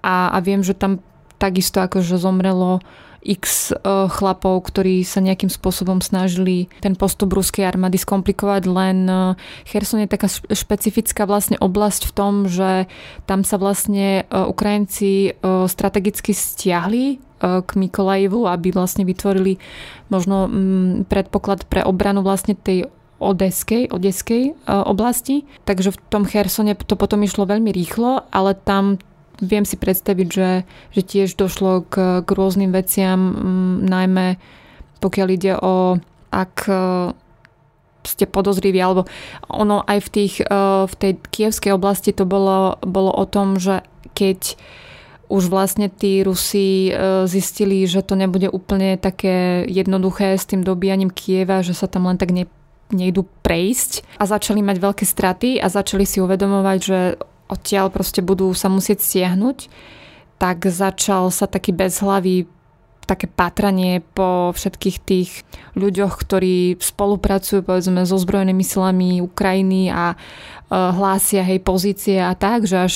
a, 0.03 0.35
a 0.35 0.39
viem, 0.43 0.67
že 0.67 0.75
tam 0.75 0.99
takisto 1.39 1.79
akože 1.79 2.19
zomrelo 2.19 2.83
x 3.25 3.73
e, 3.73 3.77
chlapov, 4.13 4.69
ktorí 4.69 5.03
sa 5.03 5.25
nejakým 5.25 5.49
spôsobom 5.49 6.05
snažili 6.05 6.69
ten 6.85 6.93
postup 6.93 7.33
ruskej 7.33 7.65
armády 7.65 7.97
skomplikovať, 7.97 8.63
len 8.69 9.09
e, 9.09 9.15
Cherson 9.65 10.05
je 10.05 10.13
taká 10.13 10.29
špecifická 10.31 11.25
vlastne 11.25 11.57
oblasť 11.59 12.13
v 12.13 12.13
tom, 12.13 12.33
že 12.47 12.87
tam 13.25 13.43
sa 13.43 13.57
vlastne 13.57 14.23
e, 14.23 14.23
Ukrajinci 14.29 15.37
strategicky 15.45 16.37
stiahli 16.37 17.19
k 17.41 17.71
Mikolajevu, 17.77 18.49
aby 18.49 18.73
vlastne 18.73 19.05
vytvorili 19.05 19.61
možno 20.09 20.49
mm, 20.49 21.11
predpoklad 21.13 21.69
pre 21.69 21.85
obranu 21.85 22.25
vlastne 22.25 22.57
tej 22.57 22.89
Odeskej, 23.21 23.93
Odeskej 23.93 24.69
oblasti. 24.69 25.45
Takže 25.69 25.93
v 25.93 25.99
tom 26.09 26.25
Chersone 26.25 26.77
to 26.77 26.97
potom 26.97 27.21
išlo 27.25 27.49
veľmi 27.49 27.69
rýchlo, 27.73 28.27
ale 28.33 28.57
tam 28.57 29.01
viem 29.45 29.69
si 29.69 29.77
predstaviť, 29.77 30.29
že, 30.33 30.51
že 30.97 31.01
tiež 31.05 31.37
došlo 31.37 31.85
k, 31.87 32.25
k 32.25 32.29
rôznym 32.29 32.73
veciam, 32.73 33.21
mm, 33.21 33.77
najmä 33.85 34.27
pokiaľ 35.05 35.29
ide 35.31 35.53
o 35.61 36.01
ak 36.33 36.67
e, 36.67 36.75
ste 38.03 38.25
podozriví, 38.27 38.81
alebo 38.83 39.07
ono 39.47 39.87
aj 39.87 39.99
v, 40.03 40.09
tých, 40.09 40.35
e, 40.43 40.47
v 40.89 40.95
tej 40.99 41.13
kievskej 41.31 41.73
oblasti 41.77 42.11
to 42.11 42.27
bolo, 42.27 42.81
bolo 42.83 43.13
o 43.15 43.25
tom, 43.29 43.61
že 43.61 43.87
keď 44.17 44.59
už 45.29 45.49
vlastne 45.49 45.89
tí 45.89 46.21
Rusi 46.27 46.91
e, 46.91 46.93
zistili, 47.31 47.87
že 47.87 48.05
to 48.05 48.19
nebude 48.19 48.51
úplne 48.51 48.99
také 48.99 49.65
jednoduché 49.69 50.37
s 50.37 50.45
tým 50.45 50.67
dobíjaním 50.67 51.13
Kieva, 51.13 51.65
že 51.65 51.73
sa 51.73 51.89
tam 51.89 52.11
len 52.11 52.21
tak 52.21 52.35
ne, 52.35 52.45
nejdu 52.93 53.25
prejsť 53.41 54.05
a 54.21 54.29
začali 54.29 54.61
mať 54.61 54.77
veľké 54.83 55.05
straty 55.07 55.51
a 55.63 55.67
začali 55.73 56.05
si 56.05 56.21
uvedomovať, 56.21 56.79
že 56.81 56.99
odtiaľ 57.49 57.93
proste 57.93 58.25
budú 58.25 58.51
sa 58.57 58.73
musieť 58.73 59.05
stiahnuť, 59.05 59.69
tak 60.41 60.67
začal 60.67 61.31
sa 61.31 61.47
taký 61.47 61.71
bezhlavý 61.71 62.49
také 63.05 63.29
pátranie 63.29 64.01
po 64.17 64.51
všetkých 64.57 64.97
tých 65.05 65.31
ľuďoch, 65.77 66.17
ktorí 66.17 66.81
spolupracujú 66.81 67.61
povedzme 67.61 68.09
so 68.09 68.17
zbrojenými 68.17 68.65
silami 68.65 69.21
Ukrajiny 69.21 69.93
a 69.93 70.13
e, 70.13 70.17
hlásia 70.73 71.45
hej 71.45 71.61
pozície 71.61 72.17
a 72.17 72.33
tak, 72.33 72.65
že 72.65 72.77
až 72.81 72.95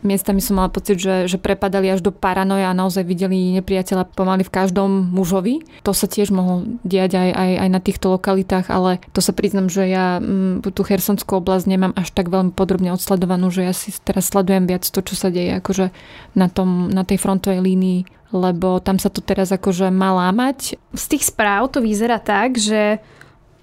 miestami 0.00 0.40
som 0.40 0.56
mala 0.56 0.72
pocit, 0.72 0.96
že, 0.96 1.28
že 1.28 1.36
prepadali 1.36 1.92
až 1.92 2.00
do 2.00 2.12
paranoja 2.14 2.72
a 2.72 2.76
naozaj 2.76 3.04
videli 3.04 3.52
nepriateľa 3.60 4.08
pomaly 4.16 4.46
v 4.46 4.54
každom 4.54 5.12
mužovi. 5.12 5.60
To 5.84 5.92
sa 5.92 6.08
tiež 6.08 6.32
mohlo 6.32 6.64
diať 6.86 7.20
aj, 7.20 7.30
aj, 7.36 7.50
aj 7.66 7.68
na 7.68 7.80
týchto 7.80 8.06
lokalitách, 8.16 8.72
ale 8.72 9.02
to 9.12 9.20
sa 9.20 9.36
priznam, 9.36 9.68
že 9.68 9.90
ja 9.90 10.18
m, 10.18 10.64
mm, 10.64 10.72
tú 10.72 10.82
Chersonskú 10.86 11.40
oblasť 11.40 11.68
nemám 11.68 11.92
až 11.98 12.10
tak 12.16 12.32
veľmi 12.32 12.56
podrobne 12.56 12.94
odsledovanú, 12.96 13.52
že 13.52 13.66
ja 13.66 13.74
si 13.76 13.92
teraz 14.00 14.32
sledujem 14.32 14.64
viac 14.64 14.88
to, 14.88 15.00
čo 15.04 15.14
sa 15.18 15.28
deje 15.28 15.60
akože 15.60 15.92
na, 16.38 16.46
tom, 16.48 16.88
na 16.88 17.04
tej 17.04 17.20
frontovej 17.20 17.60
línii 17.60 18.00
lebo 18.30 18.78
tam 18.78 18.94
sa 19.02 19.10
to 19.10 19.18
teraz 19.18 19.50
akože 19.50 19.90
má 19.90 20.14
lámať. 20.14 20.78
Z 20.94 21.04
tých 21.10 21.34
správ 21.34 21.66
to 21.74 21.82
vyzerá 21.82 22.22
tak, 22.22 22.62
že 22.62 23.02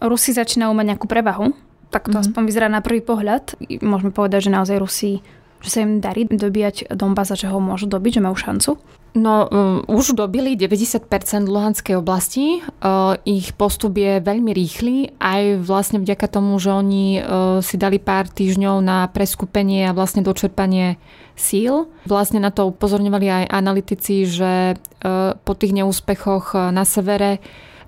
Rusi 0.04 0.36
začínajú 0.36 0.76
mať 0.76 0.86
nejakú 0.92 1.08
prevahu. 1.08 1.56
Tak 1.88 2.12
to 2.12 2.20
mm-hmm. 2.20 2.24
aspoň 2.28 2.42
vyzerá 2.44 2.68
na 2.68 2.84
prvý 2.84 3.00
pohľad. 3.00 3.56
Môžeme 3.80 4.12
povedať, 4.12 4.52
že 4.52 4.56
naozaj 4.56 4.84
Rusi 4.84 5.24
že 5.62 5.70
sa 5.70 5.80
im 5.84 6.00
darí 6.00 6.30
dobíjať 6.30 6.94
Donbass 6.94 7.34
a 7.34 7.40
že 7.40 7.50
ho 7.50 7.58
môžu 7.58 7.90
dobiť, 7.90 8.20
že 8.20 8.26
majú 8.26 8.38
šancu? 8.38 8.78
No, 9.18 9.50
um, 9.50 9.82
už 9.90 10.14
dobili 10.14 10.54
90% 10.54 11.10
Luhanskej 11.50 11.98
oblasti. 11.98 12.62
Uh, 12.62 13.18
ich 13.26 13.58
postup 13.58 13.98
je 13.98 14.22
veľmi 14.22 14.54
rýchly, 14.54 15.18
aj 15.18 15.66
vlastne 15.66 15.98
vďaka 15.98 16.30
tomu, 16.30 16.62
že 16.62 16.70
oni 16.70 17.06
uh, 17.18 17.58
si 17.66 17.82
dali 17.82 17.98
pár 17.98 18.30
týždňov 18.30 18.78
na 18.78 19.10
preskupenie 19.10 19.90
a 19.90 19.96
vlastne 19.98 20.22
dočerpanie 20.22 21.02
síl. 21.34 21.90
Vlastne 22.06 22.38
na 22.38 22.54
to 22.54 22.70
upozorňovali 22.70 23.26
aj 23.26 23.44
analytici, 23.50 24.30
že 24.30 24.78
uh, 24.78 25.34
po 25.42 25.54
tých 25.58 25.74
neúspechoch 25.74 26.54
na 26.70 26.86
severe 26.86 27.42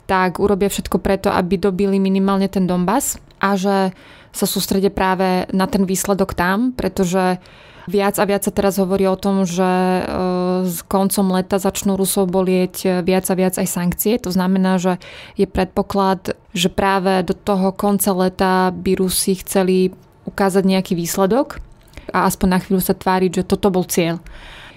tak 0.09 0.41
urobia 0.41 0.73
všetko 0.73 0.97
preto, 0.97 1.29
aby 1.29 1.61
dobili 1.61 2.01
minimálne 2.01 2.49
ten 2.49 2.65
Donbass 2.65 3.21
a 3.38 3.53
že 3.53 3.93
sa 4.39 4.48
sústredia 4.48 4.88
práve 4.88 5.43
na 5.51 5.67
ten 5.67 5.84
výsledok 5.84 6.31
tam, 6.31 6.72
pretože 6.72 7.43
Viac 7.89 8.22
a 8.22 8.29
viac 8.29 8.46
sa 8.46 8.53
teraz 8.53 8.77
hovorí 8.77 9.10
o 9.10 9.17
tom, 9.17 9.50
že 9.50 9.65
e, 9.65 10.03
s 10.69 10.86
koncom 10.86 11.34
leta 11.34 11.58
začnú 11.58 11.98
Rusov 11.98 12.29
bolieť 12.29 13.01
viac 13.01 13.25
a 13.25 13.34
viac 13.34 13.58
aj 13.58 13.65
sankcie. 13.65 14.22
To 14.22 14.29
znamená, 14.29 14.77
že 14.77 15.01
je 15.34 15.50
predpoklad, 15.50 16.38
že 16.53 16.69
práve 16.69 17.25
do 17.25 17.34
toho 17.34 17.74
konca 17.74 18.13
leta 18.13 18.69
by 18.69 18.93
Rusi 18.93 19.41
chceli 19.41 19.89
ukázať 20.29 20.69
nejaký 20.69 20.93
výsledok 20.93 21.58
a 22.13 22.29
aspoň 22.29 22.48
na 22.53 22.60
chvíľu 22.62 22.81
sa 22.86 22.93
tváriť, 22.93 23.41
že 23.41 23.50
toto 23.50 23.74
bol 23.74 23.89
cieľ. 23.89 24.22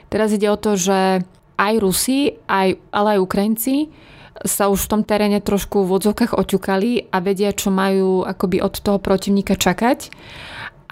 Teraz 0.09 0.33
ide 0.33 0.49
o 0.49 0.57
to, 0.57 0.81
že 0.81 1.21
aj 1.61 1.75
Rusi, 1.85 2.41
aj, 2.49 2.81
ale 2.97 3.21
aj 3.21 3.25
Ukrajinci 3.29 3.93
sa 4.41 4.73
už 4.73 4.89
v 4.89 4.91
tom 4.91 5.03
teréne 5.05 5.39
trošku 5.45 5.85
v 5.85 6.01
odzokách 6.01 6.33
oťukali 6.33 7.13
a 7.13 7.19
vedia, 7.21 7.53
čo 7.53 7.69
majú 7.69 8.25
akoby 8.25 8.65
od 8.65 8.75
toho 8.81 8.99
protivníka 8.99 9.55
čakať. 9.55 10.09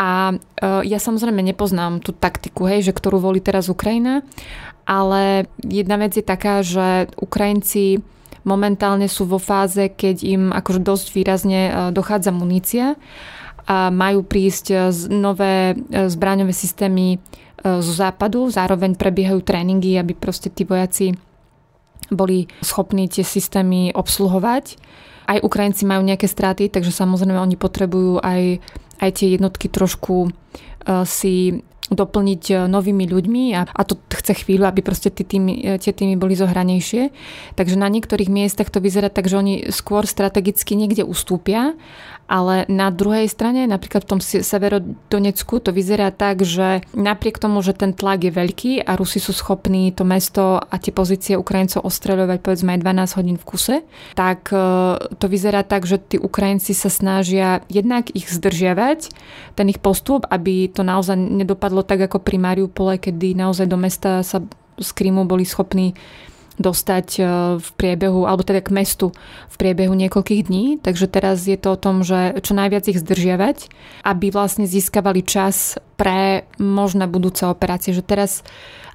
A 0.00 0.32
e, 0.32 0.34
ja 0.88 0.98
samozrejme 1.00 1.44
nepoznám 1.44 2.00
tú 2.00 2.16
taktiku, 2.16 2.64
hej, 2.68 2.88
že 2.88 2.96
ktorú 2.96 3.20
volí 3.20 3.44
teraz 3.44 3.68
Ukrajina, 3.68 4.24
ale 4.88 5.44
jedna 5.60 6.00
vec 6.00 6.16
je 6.16 6.24
taká, 6.24 6.64
že 6.64 7.12
Ukrajinci 7.20 8.00
momentálne 8.48 9.04
sú 9.12 9.28
vo 9.28 9.36
fáze, 9.36 9.92
keď 9.92 10.16
im 10.24 10.42
akože 10.56 10.80
dosť 10.80 11.06
výrazne 11.12 11.60
e, 11.68 11.72
dochádza 11.92 12.32
munícia 12.32 12.96
a 13.68 13.92
majú 13.92 14.24
prísť 14.24 14.66
e, 14.72 14.76
nové 15.12 15.76
zbraňové 15.92 16.52
systémy 16.56 17.20
zo 17.60 17.92
západu, 17.92 18.48
zároveň 18.48 18.96
prebiehajú 18.96 19.44
tréningy, 19.44 20.00
aby 20.00 20.16
proste 20.16 20.48
tí 20.48 20.64
vojaci 20.64 21.12
boli 22.10 22.50
schopní 22.60 23.08
tie 23.08 23.24
systémy 23.24 23.94
obsluhovať. 23.94 24.76
Aj 25.30 25.38
Ukrajinci 25.38 25.86
majú 25.86 26.02
nejaké 26.02 26.26
straty, 26.26 26.68
takže 26.68 26.90
samozrejme 26.90 27.38
oni 27.38 27.54
potrebujú 27.54 28.18
aj, 28.18 28.58
aj 28.98 29.10
tie 29.14 29.38
jednotky 29.38 29.70
trošku 29.70 30.26
uh, 30.26 31.06
si 31.06 31.62
doplniť 31.90 32.42
e, 32.46 32.54
novými 32.70 33.04
ľuďmi 33.10 33.44
a, 33.58 33.66
a 33.66 33.82
to 33.82 33.98
chce 34.14 34.46
chvíľu, 34.46 34.70
aby 34.70 34.80
proste 34.80 35.10
tie 35.10 35.26
týmy, 35.26 35.54
e, 35.58 35.82
tie 35.82 35.90
týmy 35.90 36.14
boli 36.14 36.38
zohranejšie. 36.38 37.10
Takže 37.58 37.74
na 37.74 37.90
niektorých 37.90 38.30
miestach 38.30 38.70
to 38.70 38.78
vyzerá 38.78 39.10
tak, 39.10 39.26
že 39.26 39.36
oni 39.36 39.54
skôr 39.74 40.06
strategicky 40.06 40.78
niekde 40.78 41.02
ustúpia 41.02 41.74
ale 42.30 42.62
na 42.70 42.94
druhej 42.94 43.26
strane, 43.26 43.66
napríklad 43.66 44.06
v 44.06 44.10
tom 44.14 44.20
severodonecku, 44.22 45.58
to 45.58 45.74
vyzerá 45.74 46.14
tak, 46.14 46.46
že 46.46 46.86
napriek 46.94 47.42
tomu, 47.42 47.58
že 47.58 47.74
ten 47.74 47.90
tlak 47.90 48.22
je 48.22 48.30
veľký 48.30 48.72
a 48.86 48.94
Rusi 48.94 49.18
sú 49.18 49.34
schopní 49.34 49.90
to 49.90 50.06
mesto 50.06 50.62
a 50.62 50.78
tie 50.78 50.94
pozície 50.94 51.34
Ukrajincov 51.34 51.82
ostreľovať 51.82 52.38
povedzme 52.38 52.78
aj 52.78 52.86
12 52.86 53.18
hodín 53.18 53.36
v 53.36 53.44
kuse, 53.50 53.76
tak 54.14 54.54
e, 54.54 54.62
to 55.02 55.26
vyzerá 55.26 55.66
tak, 55.66 55.90
že 55.90 55.98
tí 55.98 56.22
Ukrajinci 56.22 56.70
sa 56.70 56.86
snažia 56.86 57.66
jednak 57.66 58.14
ich 58.14 58.30
zdržiavať, 58.30 59.10
ten 59.58 59.66
ich 59.66 59.82
postup, 59.82 60.22
aby 60.30 60.70
to 60.70 60.86
naozaj 60.86 61.18
nedopadlo 61.18 61.82
tak 61.82 62.06
ako 62.06 62.22
pri 62.22 62.38
Mariupole, 62.38 63.02
kedy 63.02 63.34
naozaj 63.34 63.66
do 63.66 63.74
mesta 63.74 64.22
sa 64.22 64.38
z 64.80 64.90
Krymu 64.96 65.28
boli 65.28 65.44
schopní 65.44 65.92
dostať 66.60 67.08
e, 67.16 67.20
v 67.56 67.68
priebehu, 67.80 68.28
alebo 68.28 68.44
teda 68.44 68.60
k 68.60 68.70
mestu 68.76 69.16
v 69.48 69.56
priebehu 69.56 69.96
niekoľkých 69.96 70.42
dní. 70.46 70.78
Takže 70.84 71.08
teraz 71.08 71.48
je 71.48 71.56
to 71.56 71.74
o 71.74 71.80
tom, 71.80 72.04
že 72.04 72.36
čo 72.44 72.52
najviac 72.52 72.84
ich 72.92 73.00
zdržiavať, 73.00 73.72
aby 74.04 74.28
vlastne 74.28 74.68
získavali 74.68 75.24
čas 75.24 75.80
pre 75.96 76.44
možné 76.60 77.08
budúce 77.08 77.48
operácie. 77.48 77.96
Že 77.96 78.04
teraz 78.04 78.44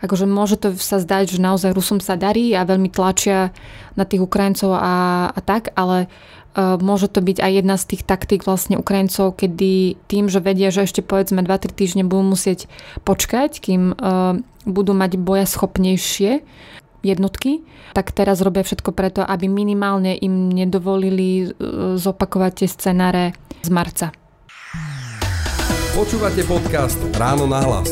akože 0.06 0.30
môže 0.30 0.62
to 0.62 0.78
sa 0.78 1.02
zdať, 1.02 1.36
že 1.36 1.40
naozaj 1.42 1.74
Rusom 1.74 1.98
sa 1.98 2.14
darí 2.14 2.54
a 2.54 2.68
veľmi 2.68 2.94
tlačia 2.94 3.50
na 3.98 4.06
tých 4.06 4.22
Ukrajincov 4.22 4.78
a, 4.78 5.30
a 5.34 5.40
tak, 5.42 5.74
ale 5.74 6.06
uh, 6.06 6.78
môže 6.78 7.10
to 7.10 7.26
byť 7.26 7.38
aj 7.42 7.52
jedna 7.52 7.76
z 7.82 7.86
tých 7.96 8.04
taktík 8.06 8.46
vlastne 8.46 8.78
Ukrajincov, 8.78 9.34
kedy 9.40 9.98
tým, 10.06 10.30
že 10.30 10.44
vedia, 10.44 10.70
že 10.70 10.86
ešte 10.86 11.02
povedzme 11.02 11.42
2-3 11.42 11.74
týždne 11.74 12.04
budú 12.06 12.38
musieť 12.38 12.70
počkať, 13.08 13.58
kým 13.58 13.98
uh, 13.98 14.38
budú 14.66 14.98
mať 14.98 15.22
boja 15.22 15.46
schopnejšie 15.46 16.42
jednotky, 17.06 17.62
tak 17.94 18.10
teraz 18.10 18.42
robia 18.42 18.66
všetko 18.66 18.90
preto, 18.98 19.22
aby 19.22 19.46
minimálne 19.46 20.18
im 20.18 20.50
nedovolili 20.50 21.46
e, 21.46 21.48
zopakovať 22.02 22.52
tie 22.66 22.68
scenáre 22.68 23.24
z 23.62 23.70
marca. 23.70 24.10
Počúvate 25.94 26.44
podcast 26.44 27.00
Ráno 27.16 27.46
na 27.46 27.62
hlas. 27.62 27.88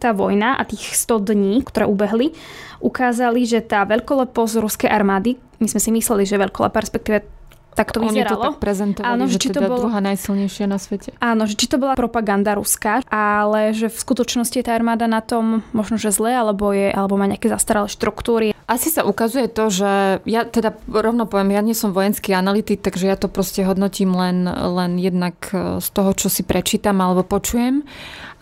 Tá 0.00 0.16
vojna 0.16 0.56
a 0.56 0.64
tých 0.64 0.96
100 0.96 1.28
dní, 1.28 1.60
ktoré 1.60 1.84
ubehli, 1.84 2.32
ukázali, 2.80 3.44
že 3.44 3.60
tá 3.60 3.84
veľkoleposť 3.84 4.54
ruskej 4.58 4.90
armády, 4.90 5.36
my 5.60 5.68
sme 5.68 5.78
si 5.78 5.92
mysleli, 5.92 6.24
že 6.24 6.40
veľkolepá, 6.40 6.80
respektíve 6.80 7.39
tak 7.80 7.96
to 7.96 8.04
Oni 8.04 8.20
vyzeralo. 8.20 8.36
to 8.36 8.44
tak 8.44 8.60
prezentovali, 8.60 9.08
Áno, 9.16 9.24
že, 9.24 9.32
že 9.32 9.38
či 9.40 9.48
teda 9.48 9.56
to 9.56 9.70
bolo... 9.72 9.80
druhá 9.88 9.98
najsilnejšia 10.04 10.66
na 10.68 10.76
svete. 10.76 11.16
Áno, 11.16 11.48
že 11.48 11.56
či 11.56 11.64
to 11.64 11.80
bola 11.80 11.96
propaganda 11.96 12.52
ruská, 12.52 13.00
ale 13.08 13.72
že 13.72 13.88
v 13.88 13.96
skutočnosti 13.96 14.52
je 14.52 14.64
tá 14.68 14.76
armáda 14.76 15.08
na 15.08 15.24
tom 15.24 15.64
možno, 15.72 15.96
že 15.96 16.12
zle, 16.12 16.36
alebo, 16.36 16.76
je, 16.76 16.92
alebo 16.92 17.16
má 17.16 17.24
nejaké 17.24 17.48
zastaralé 17.48 17.88
štruktúry. 17.88 18.52
Asi 18.68 18.92
sa 18.92 19.08
ukazuje 19.08 19.48
to, 19.48 19.72
že 19.72 20.20
ja 20.28 20.44
teda 20.44 20.76
rovno 20.92 21.24
poviem, 21.24 21.56
ja 21.56 21.64
nie 21.64 21.72
som 21.72 21.96
vojenský 21.96 22.36
analytik, 22.36 22.84
takže 22.84 23.08
ja 23.08 23.16
to 23.16 23.32
proste 23.32 23.64
hodnotím 23.64 24.12
len, 24.12 24.44
len 24.46 25.00
jednak 25.00 25.40
e, 25.50 25.80
z 25.80 25.88
toho, 25.90 26.12
čo 26.12 26.28
si 26.28 26.44
prečítam 26.44 27.00
alebo 27.00 27.24
počujem. 27.24 27.82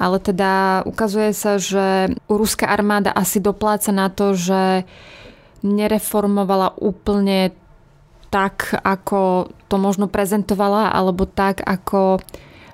Ale 0.03 0.19
teda 0.19 0.83
ukazuje 0.83 1.31
sa, 1.31 1.63
že 1.63 2.13
ruská 2.27 2.69
armáda 2.75 3.15
asi 3.15 3.39
dopláca 3.39 3.95
na 3.95 4.11
to, 4.11 4.35
že 4.35 4.83
nereformovala 5.63 6.79
úplne 6.79 7.55
tak, 8.29 8.77
ako 8.85 9.49
to 9.69 9.77
možno 9.81 10.09
prezentovala, 10.09 10.93
alebo 10.93 11.25
tak, 11.25 11.65
ako 11.65 12.21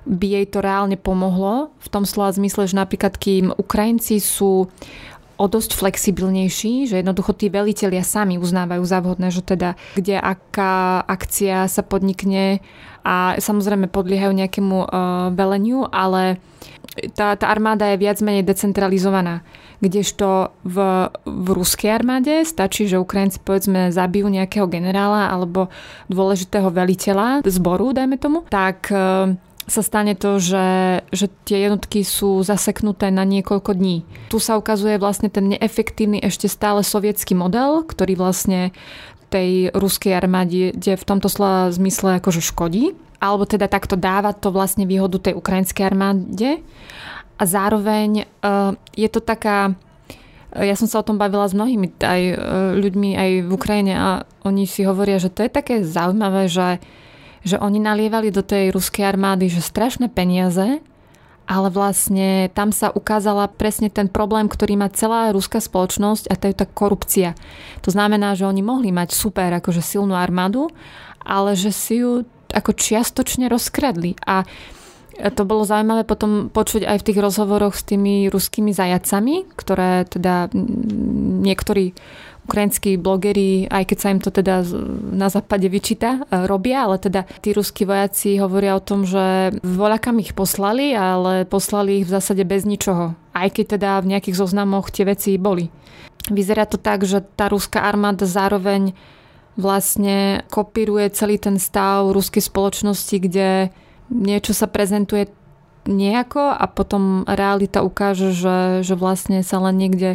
by 0.05 0.27
jej 0.41 0.47
to 0.51 0.61
reálne 0.61 1.01
pomohlo. 1.01 1.73
V 1.81 1.89
tom 1.89 2.05
slova 2.05 2.35
zmysle, 2.35 2.69
že 2.69 2.77
napríklad 2.77 3.17
kým 3.17 3.55
Ukrajinci 3.57 4.21
sú 4.21 4.69
o 5.35 5.45
dosť 5.51 5.75
flexibilnejší, 5.75 6.87
že 6.87 7.03
jednoducho 7.03 7.35
tí 7.35 7.51
velitelia 7.51 8.07
sami 8.07 8.39
uznávajú 8.39 8.83
za 8.87 9.03
vhodné, 9.03 9.35
že 9.35 9.43
teda 9.43 9.75
kde 9.99 10.15
aká 10.15 11.03
akcia 11.03 11.67
sa 11.67 11.83
podnikne 11.83 12.63
a 13.03 13.35
samozrejme 13.43 13.91
podliehajú 13.91 14.31
nejakému 14.31 14.79
uh, 14.87 14.89
veleniu, 15.35 15.91
ale 15.91 16.39
tá, 17.19 17.35
tá 17.35 17.51
armáda 17.51 17.91
je 17.91 18.01
viac 18.01 18.23
menej 18.23 18.47
decentralizovaná. 18.47 19.43
Kdežto 19.83 20.55
v, 20.63 20.77
v 21.25 21.47
ruskej 21.51 21.91
armáde 21.91 22.47
stačí, 22.47 22.87
že 22.87 23.01
Ukrajinci 23.03 23.43
povedzme 23.43 23.91
zabijú 23.91 24.31
nejakého 24.31 24.71
generála 24.71 25.31
alebo 25.31 25.73
dôležitého 26.11 26.71
veliteľa 26.71 27.43
zboru, 27.45 27.91
dajme 27.91 28.17
tomu, 28.17 28.47
tak 28.49 28.89
uh, 28.95 29.35
sa 29.65 29.81
stane 29.81 30.13
to, 30.13 30.37
že, 30.37 31.01
že 31.09 31.27
tie 31.49 31.69
jednotky 31.69 32.05
sú 32.05 32.45
zaseknuté 32.45 33.09
na 33.09 33.25
niekoľko 33.25 33.73
dní. 33.73 34.05
Tu 34.29 34.37
sa 34.37 34.61
ukazuje 34.61 35.01
vlastne 35.01 35.33
ten 35.33 35.57
neefektívny 35.57 36.21
ešte 36.21 36.53
stále 36.53 36.85
sovietský 36.85 37.33
model, 37.33 37.81
ktorý 37.89 38.17
vlastne 38.17 38.77
tej 39.33 39.73
ruskej 39.73 40.15
armáde 40.15 40.77
v 40.77 41.05
tomto 41.05 41.27
slova 41.33 41.73
zmysle 41.73 42.21
akože 42.23 42.45
škodí. 42.45 42.95
Alebo 43.25 43.49
teda 43.49 43.73
takto 43.73 43.97
dáva 43.97 44.37
to 44.37 44.53
vlastne 44.53 44.85
výhodu 44.85 45.17
tej 45.17 45.35
ukrajinskej 45.41 45.85
armáde. 45.89 46.61
A 47.35 47.43
zároveň 47.45 48.29
uh, 48.43 48.77
je 48.95 49.09
to 49.11 49.19
taká 49.23 49.75
ja 50.55 50.79
som 50.79 50.87
sa 50.87 51.03
o 51.03 51.07
tom 51.07 51.19
bavila 51.19 51.51
s 51.51 51.51
mnohými 51.51 51.99
aj 51.99 52.23
ľuďmi 52.79 53.11
aj 53.19 53.31
v 53.43 53.51
Ukrajine 53.51 53.99
a 53.99 54.23
oni 54.47 54.71
si 54.71 54.87
hovoria, 54.87 55.19
že 55.19 55.27
to 55.27 55.43
je 55.43 55.51
také 55.51 55.83
zaujímavé, 55.83 56.47
že 56.47 56.79
že 57.45 57.61
oni 57.61 57.77
nalievali 57.79 58.33
do 58.33 58.41
tej 58.41 58.73
ruskej 58.73 59.05
armády, 59.05 59.53
že 59.53 59.61
strašné 59.61 60.09
peniaze, 60.09 60.81
ale 61.45 61.69
vlastne 61.69 62.49
tam 62.57 62.73
sa 62.73 62.89
ukázala 62.89 63.53
presne 63.53 63.93
ten 63.93 64.09
problém, 64.09 64.49
ktorý 64.49 64.81
má 64.81 64.89
celá 64.89 65.29
ruská 65.29 65.61
spoločnosť 65.61 66.33
a 66.33 66.35
to 66.41 66.49
je 66.49 66.57
tá 66.57 66.65
korupcia. 66.65 67.37
To 67.85 67.93
znamená, 67.93 68.33
že 68.33 68.49
oni 68.49 68.65
mohli 68.65 68.89
mať 68.97 69.13
super 69.13 69.53
akože 69.61 69.85
silnú 69.85 70.17
armádu, 70.17 70.73
ale 71.21 71.53
že 71.53 71.69
si 71.69 72.01
ju 72.01 72.25
ako 72.49 72.73
čiastočne 72.73 73.53
rozkradli. 73.53 74.17
A 74.25 74.49
to 75.15 75.43
bolo 75.47 75.63
zaujímavé 75.63 76.03
potom 76.03 76.51
počuť 76.51 76.85
aj 76.85 76.97
v 77.01 77.07
tých 77.07 77.19
rozhovoroch 77.23 77.75
s 77.79 77.87
tými 77.87 78.29
ruskými 78.29 78.75
zajacami, 78.75 79.47
ktoré 79.55 80.05
teda 80.11 80.51
niektorí 81.45 81.95
ukrajinskí 82.45 83.01
blogeri, 83.01 83.65
aj 83.73 83.85
keď 83.89 83.99
sa 83.99 84.13
im 84.13 84.21
to 84.21 84.29
teda 84.29 84.61
na 85.17 85.33
západe 85.33 85.65
vyčíta, 85.65 86.21
e, 86.29 86.45
robia, 86.45 86.85
ale 86.85 87.01
teda 87.01 87.25
tí 87.41 87.57
ruskí 87.57 87.89
vojaci 87.89 88.37
hovoria 88.37 88.77
o 88.77 88.85
tom, 88.85 89.09
že 89.09 89.57
voľakám 89.65 90.21
ich 90.21 90.37
poslali, 90.37 90.93
ale 90.93 91.49
poslali 91.49 92.05
ich 92.05 92.07
v 92.07 92.15
zásade 92.21 92.45
bez 92.45 92.69
ničoho. 92.69 93.17
Aj 93.33 93.49
keď 93.49 93.81
teda 93.81 93.91
v 94.05 94.11
nejakých 94.15 94.37
zoznamoch 94.37 94.93
tie 94.93 95.09
veci 95.09 95.41
boli. 95.41 95.73
Vyzerá 96.29 96.69
to 96.69 96.77
tak, 96.77 97.09
že 97.09 97.25
tá 97.25 97.49
ruská 97.49 97.85
armáda 97.85 98.29
zároveň 98.29 98.93
vlastne 99.57 100.45
kopíruje 100.53 101.13
celý 101.17 101.41
ten 101.41 101.57
stav 101.57 102.13
ruskej 102.13 102.45
spoločnosti, 102.45 103.17
kde 103.25 103.73
niečo 104.13 104.53
sa 104.57 104.69
prezentuje 104.69 105.31
nejako 105.85 106.53
a 106.57 106.65
potom 106.65 107.29
realita 107.29 107.85
ukáže, 107.85 108.33
že, 108.33 108.81
že 108.81 108.95
vlastne 108.97 109.45
sa 109.45 109.61
len 109.61 109.77
niekde 109.77 110.11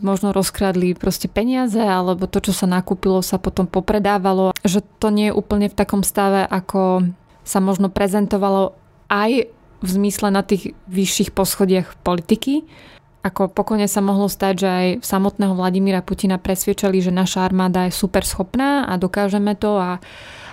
možno 0.00 0.32
rozkradli 0.32 0.96
proste 0.96 1.28
peniaze 1.28 1.80
alebo 1.80 2.24
to, 2.24 2.40
čo 2.40 2.56
sa 2.56 2.64
nakúpilo, 2.64 3.20
sa 3.20 3.36
potom 3.36 3.68
popredávalo. 3.68 4.56
Že 4.64 4.80
to 4.96 5.08
nie 5.12 5.28
je 5.28 5.36
úplne 5.36 5.68
v 5.68 5.76
takom 5.76 6.00
stave, 6.00 6.48
ako 6.48 7.12
sa 7.44 7.60
možno 7.60 7.92
prezentovalo 7.92 8.72
aj 9.12 9.52
v 9.82 9.88
zmysle 9.90 10.32
na 10.32 10.40
tých 10.40 10.72
vyšších 10.88 11.34
poschodiach 11.34 12.00
politiky. 12.00 12.64
Ako 13.22 13.52
pokojne 13.52 13.86
sa 13.86 14.02
mohlo 14.02 14.26
stať, 14.26 14.54
že 14.58 14.68
aj 14.68 14.86
samotného 15.06 15.54
Vladimíra 15.54 16.02
Putina 16.02 16.42
presviečali, 16.42 16.98
že 16.98 17.14
naša 17.14 17.46
armáda 17.46 17.86
je 17.86 17.94
super 17.94 18.26
schopná 18.26 18.88
a 18.88 18.98
dokážeme 18.98 19.54
to 19.54 19.78
a, 19.78 20.02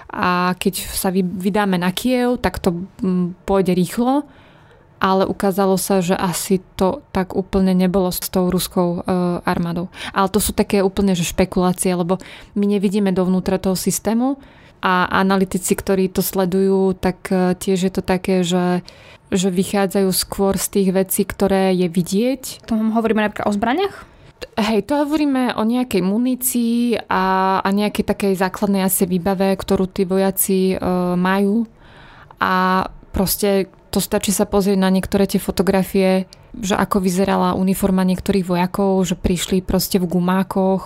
a 0.09 0.57
keď 0.57 0.73
sa 0.89 1.13
vydáme 1.13 1.77
na 1.77 1.93
Kiev, 1.93 2.41
tak 2.41 2.57
to 2.57 2.85
mm, 3.01 3.45
pôjde 3.45 3.77
rýchlo 3.77 4.25
ale 4.99 5.23
ukázalo 5.23 5.79
sa, 5.79 6.03
že 6.03 6.13
asi 6.13 6.59
to 6.75 7.01
tak 7.15 7.33
úplne 7.33 7.71
nebolo 7.71 8.11
s 8.11 8.19
tou 8.27 8.51
ruskou 8.51 8.99
e, 8.99 9.11
armádou. 9.47 9.87
Ale 10.11 10.27
to 10.27 10.43
sú 10.43 10.51
také 10.51 10.83
úplne 10.83 11.15
že 11.15 11.23
špekulácie, 11.23 11.95
lebo 11.95 12.19
my 12.53 12.65
nevidíme 12.67 13.15
dovnútra 13.15 13.57
toho 13.57 13.79
systému 13.79 14.35
a 14.83 15.07
analytici, 15.07 15.75
ktorí 15.75 16.11
to 16.11 16.19
sledujú, 16.19 16.99
tak 16.99 17.31
e, 17.31 17.55
tiež 17.55 17.79
je 17.87 17.91
to 17.95 18.03
také, 18.03 18.43
že, 18.43 18.83
že 19.31 19.47
vychádzajú 19.47 20.11
skôr 20.11 20.59
z 20.59 20.67
tých 20.67 20.89
vecí, 20.91 21.23
ktoré 21.23 21.71
je 21.79 21.87
vidieť. 21.87 22.67
To 22.67 22.75
hovoríme 22.75 23.23
napríklad 23.23 23.47
o 23.47 23.55
zbraniach? 23.55 24.18
Hej, 24.60 24.88
to 24.88 25.04
hovoríme 25.04 25.56
o 25.56 25.63
nejakej 25.63 26.04
munícii 26.04 27.08
a, 27.08 27.60
a 27.60 27.69
nejakej 27.71 28.06
takej 28.08 28.34
základnej 28.39 28.84
asi 28.88 29.04
výbave, 29.04 29.56
ktorú 29.56 29.88
tí 29.88 30.04
vojaci 30.08 30.75
e, 30.75 30.78
majú. 31.15 31.67
A 32.39 32.88
proste 33.12 33.67
to 33.89 33.99
stačí 33.99 34.32
sa 34.32 34.47
pozrieť 34.47 34.80
na 34.80 34.91
niektoré 34.93 35.25
tie 35.28 35.41
fotografie, 35.41 36.30
že 36.56 36.75
ako 36.78 37.04
vyzerala 37.04 37.58
uniforma 37.58 38.06
niektorých 38.06 38.45
vojakov, 38.45 39.02
že 39.04 39.19
prišli 39.19 39.65
proste 39.65 39.97
v 39.99 40.08
gumákoch 40.08 40.82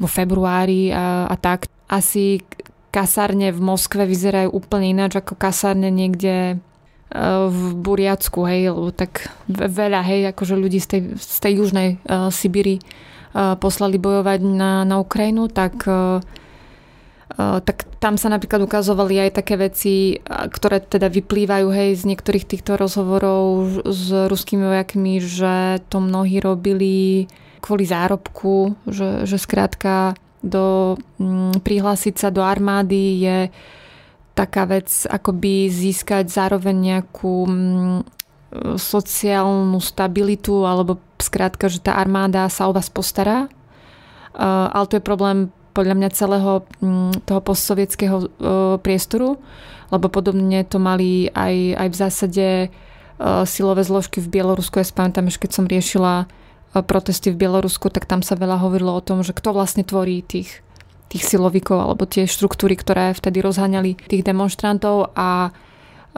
vo 0.00 0.08
februári 0.08 0.90
a, 0.90 1.28
a 1.28 1.34
tak. 1.36 1.68
Asi 1.90 2.42
kasárne 2.90 3.50
v 3.54 3.60
Moskve 3.62 4.06
vyzerajú 4.06 4.50
úplne 4.50 4.90
ináč 4.90 5.18
ako 5.18 5.34
kasárne 5.38 5.90
niekde 5.90 6.58
v 7.50 7.60
Buriacku, 7.74 8.46
hej, 8.46 8.70
lebo 8.70 8.94
tak 8.94 9.34
veľa, 9.50 10.06
hej, 10.06 10.30
akože 10.30 10.54
ľudí 10.54 10.78
z 10.78 10.86
tej, 10.86 11.02
z 11.18 11.36
tej 11.42 11.52
južnej 11.58 11.88
uh, 12.06 12.30
Sibíry 12.30 12.78
uh, 12.78 13.58
poslali 13.58 13.98
bojovať 13.98 14.40
na, 14.46 14.86
na 14.86 15.02
Ukrajinu, 15.02 15.50
tak 15.50 15.84
uh, 15.90 16.22
tak 17.40 17.88
tam 18.02 18.20
sa 18.20 18.28
napríklad 18.28 18.60
ukazovali 18.60 19.16
aj 19.16 19.30
také 19.40 19.54
veci, 19.56 20.18
ktoré 20.28 20.82
teda 20.82 21.08
vyplývajú 21.08 21.72
hej, 21.72 21.90
z 21.96 22.02
niektorých 22.12 22.44
týchto 22.44 22.76
rozhovorov 22.76 23.80
s 23.86 24.12
ruskými 24.28 24.66
vojakmi, 24.66 25.22
že 25.22 25.80
to 25.88 26.02
mnohí 26.04 26.42
robili 26.42 27.30
kvôli 27.64 27.84
zárobku, 27.86 28.74
že, 28.88 29.24
že 29.24 29.36
skrátka 29.40 30.18
do, 30.40 30.96
m, 31.20 31.54
prihlásiť 31.60 32.14
sa 32.16 32.28
do 32.32 32.40
armády 32.40 33.20
je 33.20 33.38
taká 34.40 34.64
vec, 34.64 35.04
akoby 35.04 35.68
získať 35.68 36.32
zároveň 36.32 36.76
nejakú 36.96 37.44
m, 37.44 38.00
sociálnu 38.80 39.78
stabilitu 39.84 40.64
alebo 40.64 40.96
skrátka, 41.20 41.68
že 41.68 41.84
tá 41.84 42.00
armáda 42.00 42.48
sa 42.48 42.66
o 42.66 42.72
vás 42.72 42.88
postará. 42.88 43.52
Uh, 44.30 44.70
ale 44.72 44.88
to 44.88 44.96
je 44.96 45.04
problém 45.04 45.52
podľa 45.70 45.94
mňa 45.96 46.08
celého 46.16 46.52
mm, 46.82 47.24
toho 47.24 47.40
postsovietského 47.40 48.16
e, 48.20 48.26
priestoru, 48.82 49.38
lebo 49.90 50.06
podobne 50.10 50.66
to 50.66 50.82
mali 50.82 51.30
aj, 51.30 51.54
aj 51.78 51.88
v 51.88 51.96
zásade 51.96 52.46
e, 52.66 52.68
silové 53.46 53.82
zložky 53.86 54.18
v 54.18 54.40
Bielorusku. 54.40 54.82
Ja 54.82 54.86
spamätám, 54.86 55.30
keď 55.30 55.50
som 55.54 55.70
riešila 55.70 56.26
e, 56.26 56.82
protesty 56.82 57.30
v 57.30 57.40
Bielorusku, 57.46 57.88
tak 57.90 58.06
tam 58.10 58.20
sa 58.20 58.34
veľa 58.34 58.60
hovorilo 58.60 58.92
o 58.92 59.04
tom, 59.04 59.22
že 59.22 59.34
kto 59.34 59.54
vlastne 59.54 59.86
tvorí 59.86 60.26
tých, 60.26 60.60
tých 61.10 61.26
silovikov 61.26 61.76
alebo 61.82 62.06
tie 62.06 62.30
štruktúry, 62.30 62.78
ktoré 62.78 63.10
vtedy 63.12 63.42
rozháňali 63.42 63.98
tých 64.06 64.22
demonstrantov 64.22 65.10
a 65.18 65.50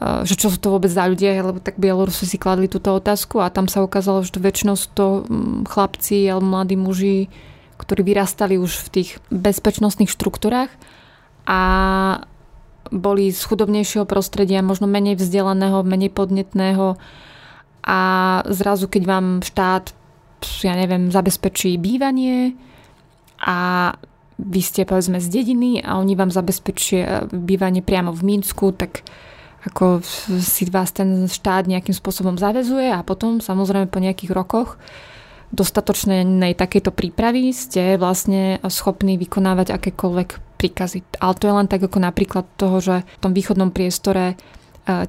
že 0.00 0.40
čo 0.40 0.48
sú 0.48 0.56
to 0.56 0.72
vôbec 0.72 0.88
za 0.88 1.04
ľudia, 1.04 1.44
lebo 1.44 1.60
tak 1.60 1.76
Bielorusi 1.76 2.24
si 2.24 2.40
kladli 2.40 2.64
túto 2.64 2.96
otázku 2.96 3.44
a 3.44 3.52
tam 3.52 3.68
sa 3.68 3.84
ukázalo, 3.84 4.24
že 4.24 4.32
väčšinou 4.40 4.72
sú 4.72 4.88
to 4.96 5.06
mm, 5.28 5.68
chlapci 5.68 6.32
alebo 6.32 6.48
mladí 6.48 6.80
muži, 6.80 7.28
ktorí 7.76 8.00
vyrastali 8.00 8.56
už 8.56 8.88
v 8.88 8.92
tých 9.00 9.08
bezpečnostných 9.28 10.08
štruktúrách 10.08 10.72
a 11.44 11.60
boli 12.88 13.32
z 13.32 13.40
chudobnejšieho 13.44 14.08
prostredia, 14.08 14.64
možno 14.64 14.88
menej 14.88 15.20
vzdelaného, 15.20 15.84
menej 15.84 16.08
podnetného 16.08 16.96
a 17.84 18.00
zrazu, 18.48 18.88
keď 18.88 19.02
vám 19.04 19.26
štát, 19.44 19.92
ja 20.64 20.72
neviem, 20.72 21.12
zabezpečí 21.12 21.76
bývanie 21.76 22.56
a 23.44 23.92
vy 24.42 24.60
ste 24.60 24.82
povedzme 24.82 25.22
z 25.22 25.30
dediny 25.30 25.80
a 25.80 26.02
oni 26.02 26.18
vám 26.18 26.34
zabezpečia 26.34 27.30
bývanie 27.30 27.80
priamo 27.80 28.10
v 28.10 28.22
Mínsku, 28.26 28.74
tak 28.74 29.06
ako 29.62 30.02
si 30.42 30.66
vás 30.66 30.90
ten 30.90 31.30
štát 31.30 31.70
nejakým 31.70 31.94
spôsobom 31.94 32.34
zavezuje 32.34 32.90
a 32.90 33.06
potom 33.06 33.38
samozrejme 33.38 33.86
po 33.86 34.02
nejakých 34.02 34.34
rokoch 34.34 34.74
dostatočnej 35.52 36.56
takejto 36.56 36.90
prípravy 36.90 37.52
ste 37.52 38.00
vlastne 38.00 38.58
schopní 38.66 39.20
vykonávať 39.20 39.76
akékoľvek 39.76 40.28
príkazy. 40.56 41.04
Ale 41.20 41.36
to 41.36 41.46
je 41.46 41.54
len 41.54 41.68
tak 41.68 41.84
ako 41.84 41.98
napríklad 42.00 42.48
toho, 42.56 42.80
že 42.80 43.04
v 43.04 43.20
tom 43.20 43.36
východnom 43.36 43.68
priestore 43.68 44.32
e, 44.32 44.34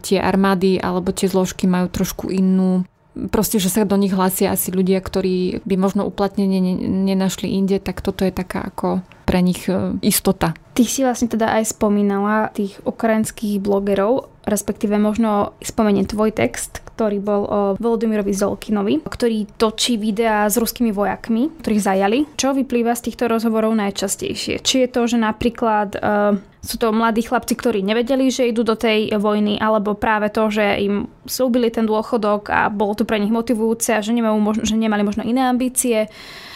tie 0.03 0.19
armády 0.19 0.83
alebo 0.83 1.15
tie 1.15 1.31
zložky 1.31 1.63
majú 1.65 1.87
trošku 1.87 2.27
inú 2.27 2.83
proste, 3.30 3.62
že 3.62 3.69
sa 3.69 3.86
do 3.86 3.97
nich 3.97 4.13
hlásia 4.13 4.54
asi 4.54 4.73
ľudia, 4.73 4.99
ktorí 4.99 5.62
by 5.63 5.76
možno 5.78 6.06
uplatnenie 6.06 6.60
nenašli 6.84 7.49
inde, 7.54 7.78
tak 7.78 8.02
toto 8.02 8.26
je 8.26 8.34
taká 8.34 8.73
ako 8.73 9.06
pre 9.23 9.39
nich 9.39 9.69
e, 9.69 9.95
istota. 10.04 10.58
Ty 10.73 10.84
si 10.84 11.06
vlastne 11.06 11.30
teda 11.30 11.54
aj 11.62 11.78
spomínala 11.78 12.49
tých 12.52 12.82
ukrajinských 12.84 13.62
blogerov, 13.62 14.32
respektíve 14.43 14.99
možno 14.99 15.56
spomeniem 15.63 16.08
tvoj 16.08 16.36
text, 16.36 16.84
ktorý 16.93 17.17
bol 17.23 17.41
o 17.47 17.60
Volodymyrovi 17.79 18.36
Zolkinovi, 18.36 19.01
ktorý 19.01 19.47
točí 19.56 19.95
videá 19.97 20.45
s 20.45 20.60
ruskými 20.60 20.91
vojakmi, 20.91 21.49
ktorých 21.63 21.82
zajali. 21.82 22.19
Čo 22.36 22.53
vyplýva 22.53 22.93
z 22.93 23.10
týchto 23.10 23.32
rozhovorov 23.32 23.73
najčastejšie? 23.73 24.62
Či 24.62 24.75
je 24.86 24.89
to, 24.91 25.01
že 25.10 25.17
napríklad 25.17 25.97
uh, 25.97 26.38
sú 26.63 26.75
to 26.79 26.95
mladí 26.95 27.23
chlapci, 27.23 27.56
ktorí 27.56 27.84
nevedeli, 27.84 28.32
že 28.32 28.47
idú 28.47 28.63
do 28.63 28.75
tej 28.75 29.12
vojny, 29.15 29.60
alebo 29.60 29.95
práve 29.95 30.32
to, 30.32 30.47
že 30.47 30.79
im 30.79 31.12
slúbili 31.27 31.71
ten 31.71 31.84
dôchodok 31.84 32.51
a 32.51 32.71
bolo 32.71 32.95
to 32.95 33.03
pre 33.03 33.19
nich 33.19 33.32
motivujúce 33.32 33.99
a 33.99 34.03
že, 34.03 34.15
nemajú 34.15 34.38
možno, 34.39 34.63
že 34.63 34.79
nemali 34.79 35.03
možno 35.03 35.27
iné 35.27 35.43
ambície. 35.43 36.08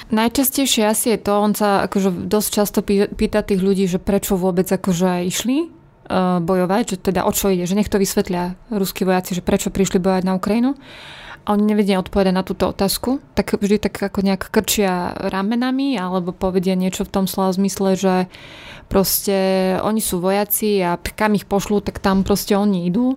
Najčastejšie 0.08 0.88
asi 0.88 1.15
je 1.15 1.19
to, 1.19 1.34
on 1.36 1.52
sa 1.52 1.84
akože 1.84 2.32
dosť 2.32 2.50
často 2.52 2.80
pýta 2.88 3.43
tých 3.43 3.60
ľudí, 3.60 3.91
že 3.91 4.00
prečo 4.00 4.39
vôbec 4.39 4.63
akože 4.71 5.28
išli 5.28 5.78
bojovať, 6.41 6.84
že 6.96 6.98
teda 7.12 7.28
o 7.28 7.32
čo 7.36 7.52
ide, 7.52 7.67
že 7.67 7.76
nech 7.76 7.91
to 7.91 8.00
vysvetlia 8.00 8.56
ruskí 8.72 9.04
vojaci, 9.04 9.36
že 9.36 9.43
prečo 9.43 9.70
prišli 9.70 10.00
bojovať 10.00 10.24
na 10.24 10.36
Ukrajinu. 10.39 10.80
A 11.48 11.56
oni 11.56 11.63
nevedia 11.63 12.04
odpovedať 12.04 12.36
na 12.36 12.43
túto 12.43 12.67
otázku, 12.67 13.24
tak 13.32 13.56
vždy 13.56 13.80
tak 13.80 13.96
ako 13.96 14.20
nejak 14.20 14.52
krčia 14.52 15.15
ramenami 15.15 15.96
alebo 15.96 16.36
povedia 16.36 16.76
niečo 16.76 17.08
v 17.08 17.13
tom 17.13 17.24
slova 17.24 17.56
zmysle, 17.56 17.96
že 17.96 18.15
proste 18.91 19.80
oni 19.80 20.04
sú 20.04 20.20
vojaci 20.20 20.84
a 20.84 21.00
kam 21.00 21.39
ich 21.39 21.48
pošlú, 21.48 21.80
tak 21.80 22.04
tam 22.04 22.28
proste 22.28 22.60
oni 22.60 22.91
idú. 22.91 23.15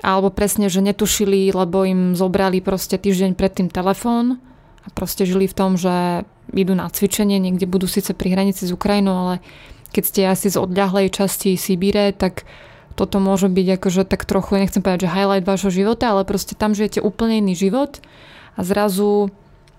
Alebo 0.00 0.32
presne, 0.32 0.72
že 0.72 0.84
netušili, 0.84 1.52
lebo 1.52 1.84
im 1.84 2.16
zobrali 2.16 2.64
proste 2.64 2.96
týždeň 2.96 3.36
predtým 3.36 3.68
telefón 3.68 4.40
a 4.84 4.88
proste 4.92 5.28
žili 5.28 5.44
v 5.44 5.56
tom, 5.56 5.76
že 5.80 6.24
idú 6.52 6.72
na 6.76 6.88
cvičenie, 6.88 7.40
niekde 7.40 7.64
budú 7.64 7.88
síce 7.88 8.12
pri 8.12 8.36
hranici 8.36 8.68
s 8.68 8.72
Ukrajinou, 8.72 9.16
ale 9.16 9.34
keď 9.94 10.04
ste 10.04 10.20
asi 10.26 10.50
z 10.50 10.58
odľahlej 10.58 11.14
časti 11.14 11.54
Sibíre, 11.54 12.10
tak 12.10 12.42
toto 12.98 13.22
môže 13.22 13.46
byť 13.46 13.66
akože 13.78 14.02
tak 14.10 14.26
trochu, 14.26 14.58
nechcem 14.58 14.82
povedať, 14.82 15.06
že 15.06 15.14
highlight 15.14 15.46
vášho 15.46 15.70
života, 15.70 16.10
ale 16.10 16.26
proste 16.26 16.58
tam 16.58 16.74
žijete 16.74 16.98
úplne 16.98 17.38
iný 17.38 17.54
život 17.54 18.02
a 18.58 18.60
zrazu 18.66 19.30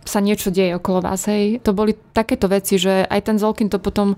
sa 0.07 0.23
niečo 0.23 0.55
deje 0.55 0.79
okolo 0.79 1.03
vás. 1.03 1.27
Hej. 1.27 1.59
To 1.67 1.75
boli 1.75 1.99
takéto 2.15 2.47
veci, 2.47 2.79
že 2.79 3.03
aj 3.03 3.21
ten 3.27 3.37
Zolkin 3.39 3.67
to 3.67 3.79
potom 3.83 4.15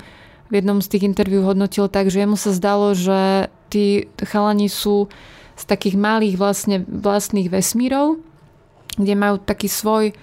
v 0.48 0.54
jednom 0.62 0.80
z 0.86 0.88
tých 0.94 1.04
interviú 1.10 1.42
hodnotil 1.46 1.90
tak, 1.90 2.14
že 2.14 2.24
jemu 2.24 2.38
sa 2.38 2.54
zdalo, 2.54 2.94
že 2.94 3.50
tí 3.74 4.06
chalani 4.22 4.70
sú 4.70 5.10
z 5.58 5.64
takých 5.66 5.98
malých 5.98 6.36
vlastne 6.38 6.78
vlastných 6.86 7.50
vesmírov, 7.50 8.22
kde 8.96 9.14
majú 9.18 9.42
taký 9.42 9.68
svoj 9.70 10.14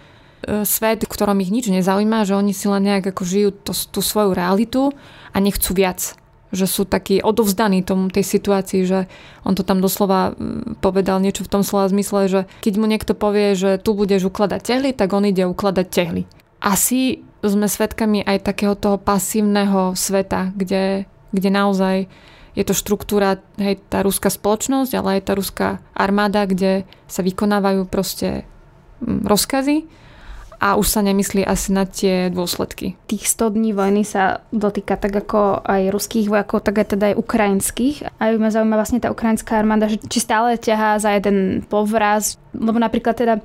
E, 0.45 0.65
svet, 0.69 1.05
v 1.05 1.09
ktorom 1.09 1.41
ich 1.41 1.49
nič 1.49 1.73
nezaujíma, 1.73 2.29
že 2.29 2.37
oni 2.37 2.53
si 2.53 2.69
len 2.69 2.85
nejak 2.85 3.17
ako 3.17 3.23
žijú 3.25 3.51
to, 3.65 3.73
tú 3.73 4.01
svoju 4.05 4.37
realitu 4.37 4.93
a 5.35 5.37
nechcú 5.43 5.75
viac. 5.75 6.15
Že 6.55 6.67
sú 6.71 6.83
takí 6.87 7.19
odovzdaní 7.19 7.83
tomu 7.83 8.15
tej 8.15 8.23
situácii, 8.23 8.87
že 8.87 9.11
on 9.43 9.59
to 9.59 9.67
tam 9.67 9.83
doslova 9.83 10.39
povedal 10.79 11.19
niečo 11.19 11.43
v 11.43 11.51
tom 11.51 11.67
slova 11.67 11.91
zmysle, 11.91 12.31
že 12.31 12.41
keď 12.63 12.75
mu 12.79 12.87
niekto 12.87 13.13
povie, 13.19 13.59
že 13.59 13.83
tu 13.83 13.99
budeš 13.99 14.31
ukladať 14.31 14.61
tehly, 14.63 14.91
tak 14.95 15.11
on 15.11 15.27
ide 15.27 15.43
ukladať 15.51 15.87
tehly. 15.91 16.31
Asi 16.63 17.27
sme 17.43 17.67
svedkami 17.67 18.23
aj 18.23 18.47
takého 18.47 18.79
toho 18.79 18.97
pasívneho 18.97 19.99
sveta, 19.99 20.55
kde, 20.55 21.11
kde 21.35 21.51
naozaj 21.51 21.97
je 22.55 22.63
to 22.63 22.73
štruktúra, 22.73 23.43
hej, 23.59 23.83
tá 23.91 24.07
ruská 24.07 24.31
spoločnosť, 24.31 24.95
ale 24.95 25.19
aj 25.19 25.23
tá 25.27 25.33
ruská 25.35 25.69
armáda, 25.91 26.47
kde 26.47 26.87
sa 27.11 27.27
vykonávajú 27.27 27.91
proste 27.91 28.47
rozkazy 29.03 29.91
a 30.65 30.81
už 30.81 30.89
sa 30.89 31.05
nemyslí 31.05 31.45
asi 31.45 31.77
na 31.77 31.85
tie 31.85 32.33
dôsledky. 32.33 32.97
Tých 33.05 33.29
100 33.29 33.53
dní 33.53 33.77
vojny 33.77 34.01
sa 34.01 34.41
dotýka 34.49 34.97
tak 34.97 35.13
ako 35.13 35.61
aj 35.61 35.93
ruských 35.93 36.33
vojakov, 36.33 36.65
tak 36.65 36.81
aj 36.81 36.97
teda 36.97 37.05
aj 37.13 37.21
ukrajinských. 37.21 37.97
A 38.17 38.33
ma 38.41 38.49
zaujíma 38.49 38.81
vlastne 38.81 38.97
tá 38.97 39.13
ukrajinská 39.13 39.61
armáda, 39.61 39.93
že 39.93 40.01
či 40.09 40.25
stále 40.25 40.57
ťahá 40.57 40.97
za 40.97 41.13
jeden 41.13 41.69
povraz, 41.69 42.41
lebo 42.57 42.81
napríklad 42.81 43.13
teda 43.13 43.45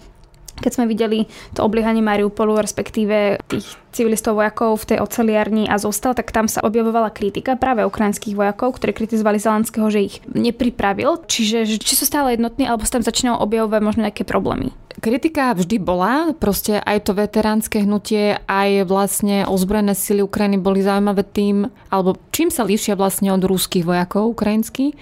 keď 0.59 0.71
sme 0.75 0.91
videli 0.91 1.23
to 1.55 1.63
obliehanie 1.63 2.03
Mariupolu, 2.03 2.59
respektíve 2.59 3.39
tých 3.47 3.79
civilistov 3.91 4.37
vojakov 4.37 4.79
v 4.81 4.95
tej 4.95 4.97
oceliarni 5.01 5.65
a 5.65 5.81
zostal, 5.81 6.13
tak 6.13 6.29
tam 6.29 6.45
sa 6.45 6.61
objavovala 6.61 7.09
kritika 7.09 7.57
práve 7.57 7.85
ukrajinských 7.85 8.37
vojakov, 8.37 8.77
ktorí 8.77 8.93
kritizovali 8.93 9.41
Zelenského, 9.41 9.89
že 9.89 10.05
ich 10.05 10.15
nepripravil. 10.29 11.25
Čiže 11.25 11.65
či 11.79 11.93
sú 11.97 12.05
stále 12.05 12.37
jednotní, 12.37 12.69
alebo 12.69 12.85
sa 12.85 13.01
tam 13.01 13.05
začínajú 13.05 13.41
objavovať 13.41 13.81
možno 13.81 14.05
nejaké 14.05 14.23
problémy. 14.23 14.71
Kritika 14.99 15.55
vždy 15.55 15.79
bola, 15.79 16.35
proste 16.35 16.75
aj 16.83 17.07
to 17.07 17.15
veteránske 17.15 17.87
hnutie, 17.87 18.35
aj 18.51 18.83
vlastne 18.83 19.47
ozbrojené 19.47 19.95
sily 19.95 20.19
Ukrajiny 20.27 20.59
boli 20.59 20.83
zaujímavé 20.83 21.23
tým, 21.23 21.71
alebo 21.87 22.19
čím 22.35 22.51
sa 22.51 22.67
líšia 22.67 22.99
vlastne 22.99 23.31
od 23.31 23.39
rúských 23.39 23.87
vojakov 23.87 24.35
ukrajinských, 24.35 24.99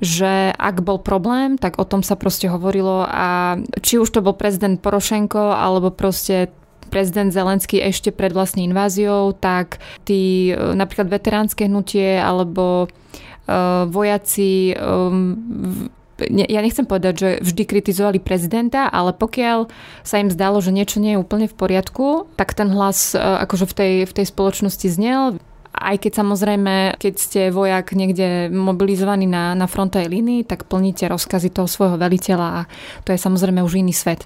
že 0.00 0.48
ak 0.56 0.80
bol 0.80 0.96
problém, 0.96 1.60
tak 1.60 1.76
o 1.76 1.84
tom 1.84 2.00
sa 2.00 2.16
proste 2.16 2.48
hovorilo 2.48 3.04
a 3.04 3.60
či 3.84 4.00
už 4.00 4.08
to 4.16 4.24
bol 4.24 4.32
prezident 4.32 4.80
Porošenko, 4.80 5.52
alebo 5.52 5.92
proste 5.92 6.48
prezident 6.94 7.34
Zelenský 7.34 7.82
ešte 7.82 8.14
pred 8.14 8.30
vlastne 8.30 8.62
inváziou, 8.62 9.34
tak 9.34 9.82
tí 10.06 10.54
e, 10.54 10.78
napríklad 10.78 11.10
veteránske 11.10 11.66
hnutie 11.66 12.22
alebo 12.22 12.86
uh, 12.86 13.82
vojaci 13.90 14.78
um, 14.78 15.90
ja 16.18 16.60
nechcem 16.62 16.86
povedať, 16.86 17.14
že 17.18 17.28
vždy 17.42 17.62
kritizovali 17.66 18.18
prezidenta, 18.22 18.86
ale 18.86 19.10
pokiaľ 19.10 19.66
sa 20.06 20.22
im 20.22 20.30
zdalo, 20.30 20.62
že 20.62 20.70
niečo 20.70 21.02
nie 21.02 21.18
je 21.18 21.22
úplne 21.22 21.50
v 21.50 21.58
poriadku, 21.58 22.30
tak 22.38 22.54
ten 22.54 22.70
hlas 22.70 23.12
e, 23.12 23.18
akože 23.18 23.66
v 23.66 23.74
tej, 23.74 23.92
v 24.06 24.12
tej 24.14 24.26
spoločnosti 24.30 24.86
znel. 24.86 25.42
Aj 25.74 25.96
keď 25.98 26.22
samozrejme, 26.22 27.02
keď 27.02 27.14
ste 27.18 27.40
vojak 27.50 27.98
niekde 27.98 28.46
mobilizovaný 28.54 29.26
na, 29.26 29.58
na 29.58 29.66
frontovej 29.66 30.06
línii, 30.06 30.46
tak 30.46 30.70
plníte 30.70 31.10
rozkazy 31.10 31.50
toho 31.50 31.66
svojho 31.66 31.98
veliteľa 31.98 32.62
a 32.62 32.70
to 33.02 33.10
je 33.10 33.18
samozrejme 33.18 33.58
už 33.58 33.82
iný 33.82 33.90
svet. 33.90 34.22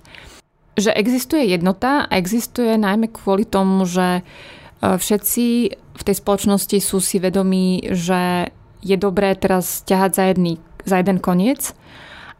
Že 0.78 0.94
existuje 0.94 1.50
jednota 1.50 2.06
a 2.06 2.12
existuje 2.14 2.78
najmä 2.78 3.10
kvôli 3.10 3.42
tomu, 3.42 3.82
že 3.82 4.22
e, 4.22 4.22
všetci 4.78 5.44
v 5.74 6.02
tej 6.06 6.16
spoločnosti 6.22 6.78
sú 6.78 7.02
si 7.02 7.18
vedomí, 7.18 7.82
že 7.90 8.54
je 8.78 8.94
dobré 8.94 9.34
teraz 9.34 9.82
ťahať 9.82 10.10
za 10.14 10.24
jedný 10.30 10.54
za 10.86 11.02
jeden 11.02 11.18
koniec 11.20 11.76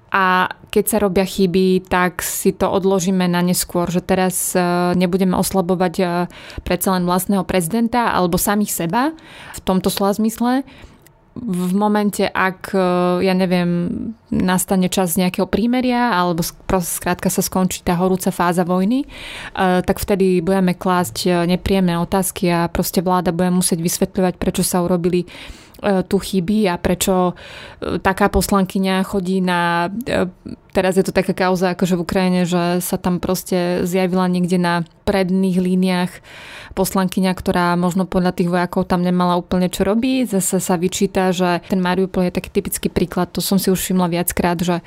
a 0.09 0.49
keď 0.73 0.85
sa 0.89 0.99
robia 1.05 1.29
chyby, 1.29 1.85
tak 1.85 2.25
si 2.25 2.57
to 2.57 2.65
odložíme 2.69 3.29
na 3.29 3.45
neskôr, 3.45 3.93
že 3.93 4.01
teraz 4.01 4.57
e, 4.57 4.61
nebudeme 4.97 5.37
oslabovať 5.37 5.95
e, 6.01 6.05
predsa 6.65 6.97
len 6.97 7.05
vlastného 7.05 7.45
prezidenta 7.45 8.17
alebo 8.17 8.41
samých 8.41 8.73
seba 8.73 9.13
v 9.53 9.61
tomto 9.65 9.93
slova 9.93 10.17
zmysle. 10.17 10.65
V 11.39 11.73
momente, 11.75 12.27
ak, 12.27 12.75
e, 12.75 12.81
ja 13.23 13.35
neviem, 13.35 13.71
nastane 14.29 14.91
čas 14.91 15.15
nejakého 15.15 15.47
prímeria 15.47 16.13
alebo 16.13 16.43
skrátka 16.45 17.31
sa 17.31 17.41
skončí 17.41 17.81
tá 17.81 17.97
horúca 17.97 18.29
fáza 18.29 18.61
vojny, 18.61 19.09
tak 19.57 19.97
vtedy 19.97 20.45
budeme 20.45 20.77
klásť 20.77 21.49
nepríjemné 21.49 21.97
otázky 21.97 22.53
a 22.53 22.69
proste 22.69 23.01
vláda 23.01 23.33
bude 23.33 23.49
musieť 23.49 23.81
vysvetľovať, 23.81 24.37
prečo 24.37 24.61
sa 24.61 24.85
urobili 24.85 25.25
tu 25.81 26.17
chybí 26.19 26.67
a 26.67 26.75
prečo 26.79 27.39
taká 28.03 28.27
poslankyňa 28.29 29.07
chodí 29.07 29.39
na... 29.39 29.93
Teraz 30.75 30.95
je 30.95 31.03
to 31.03 31.11
taká 31.11 31.35
kauza 31.35 31.75
akože 31.75 31.99
v 31.99 32.05
Ukrajine, 32.07 32.43
že 32.47 32.79
sa 32.79 33.01
tam 33.01 33.19
proste 33.19 33.83
zjavila 33.83 34.31
niekde 34.31 34.63
na 34.63 34.87
predných 35.03 35.59
líniách 35.59 36.13
poslankyňa, 36.79 37.33
ktorá 37.35 37.75
možno 37.75 38.07
podľa 38.07 38.39
tých 38.39 38.53
vojakov 38.53 38.87
tam 38.87 39.03
nemala 39.03 39.35
úplne 39.35 39.67
čo 39.67 39.83
robiť. 39.83 40.39
Zase 40.39 40.63
sa 40.63 40.79
vyčíta, 40.79 41.35
že 41.35 41.65
ten 41.67 41.83
Mariupol 41.83 42.31
je 42.31 42.37
taký 42.39 42.51
typický 42.55 42.89
príklad, 42.93 43.35
to 43.35 43.43
som 43.43 43.59
si 43.59 43.75
už 43.75 43.81
všimla 43.81 44.07
viackrát, 44.07 44.59
že 44.63 44.87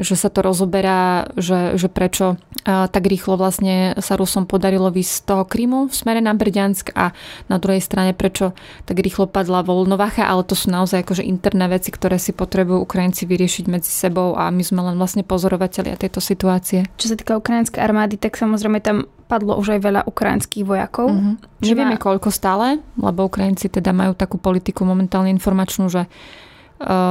že 0.00 0.16
sa 0.16 0.32
to 0.32 0.40
rozoberá, 0.40 1.28
že, 1.36 1.76
že 1.76 1.92
prečo 1.92 2.40
tak 2.64 3.04
rýchlo 3.04 3.36
vlastne 3.36 3.92
sa 4.00 4.16
Rusom 4.16 4.48
podarilo 4.48 4.88
vysť 4.88 5.12
z 5.12 5.20
toho 5.28 5.44
Krymu 5.44 5.90
v 5.90 5.94
smere 5.94 6.24
na 6.24 6.32
Brďansk 6.32 6.96
a 6.96 7.12
na 7.52 7.56
druhej 7.60 7.84
strane 7.84 8.16
prečo 8.16 8.56
tak 8.88 8.96
rýchlo 8.96 9.28
padla 9.28 9.60
Volnovacha, 9.60 10.24
ale 10.24 10.48
to 10.48 10.56
sú 10.56 10.72
naozaj 10.72 11.04
akože 11.04 11.26
interné 11.26 11.68
veci, 11.68 11.92
ktoré 11.92 12.16
si 12.16 12.32
potrebujú 12.32 12.80
Ukrajinci 12.88 13.28
vyriešiť 13.28 13.64
medzi 13.68 13.92
sebou 13.92 14.32
a 14.32 14.48
my 14.48 14.64
sme 14.64 14.80
len 14.80 14.96
vlastne 14.96 15.26
pozorovateľia 15.26 16.00
tejto 16.00 16.24
situácie. 16.24 16.88
Čo 16.96 17.12
sa 17.12 17.16
týka 17.18 17.36
ukrajinskej 17.36 17.82
armády, 17.82 18.16
tak 18.16 18.40
samozrejme 18.40 18.80
tam 18.80 19.04
padlo 19.28 19.56
už 19.60 19.76
aj 19.76 19.80
veľa 19.80 20.00
ukrajinských 20.08 20.64
vojakov. 20.64 21.08
Mm-hmm. 21.08 21.64
Nevieme 21.64 21.96
má... 21.96 22.00
koľko 22.00 22.28
stále, 22.28 22.80
lebo 23.00 23.28
Ukrajinci 23.28 23.68
teda 23.72 23.92
majú 23.92 24.12
takú 24.12 24.36
politiku 24.36 24.84
momentálne 24.84 25.32
informačnú, 25.32 25.88
že 25.88 26.04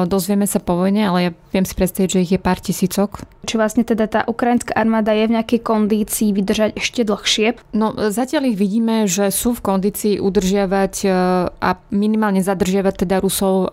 dozvieme 0.08 0.46
sa 0.48 0.60
po 0.60 0.76
vojne, 0.76 1.08
ale 1.08 1.20
ja 1.22 1.32
viem 1.56 1.66
si 1.66 1.74
predstaviť, 1.76 2.10
že 2.10 2.24
ich 2.24 2.34
je 2.36 2.40
pár 2.42 2.60
tisícok. 2.60 3.24
Či 3.48 3.56
vlastne 3.58 3.84
teda 3.84 4.06
tá 4.06 4.22
ukrajinská 4.28 4.76
armáda 4.76 5.12
je 5.16 5.26
v 5.28 5.36
nejakej 5.40 5.60
kondícii 5.66 6.30
vydržať 6.36 6.78
ešte 6.78 7.02
dlhšie? 7.08 7.58
No 7.74 7.94
zatiaľ 8.12 8.54
ich 8.54 8.58
vidíme, 8.60 9.10
že 9.10 9.34
sú 9.34 9.58
v 9.58 9.64
kondícii 9.64 10.22
udržiavať 10.22 10.94
eh, 11.06 11.12
a 11.50 11.70
minimálne 11.90 12.44
zadržiavať 12.44 13.08
teda 13.08 13.24
Rusov 13.24 13.68
eh, 13.68 13.70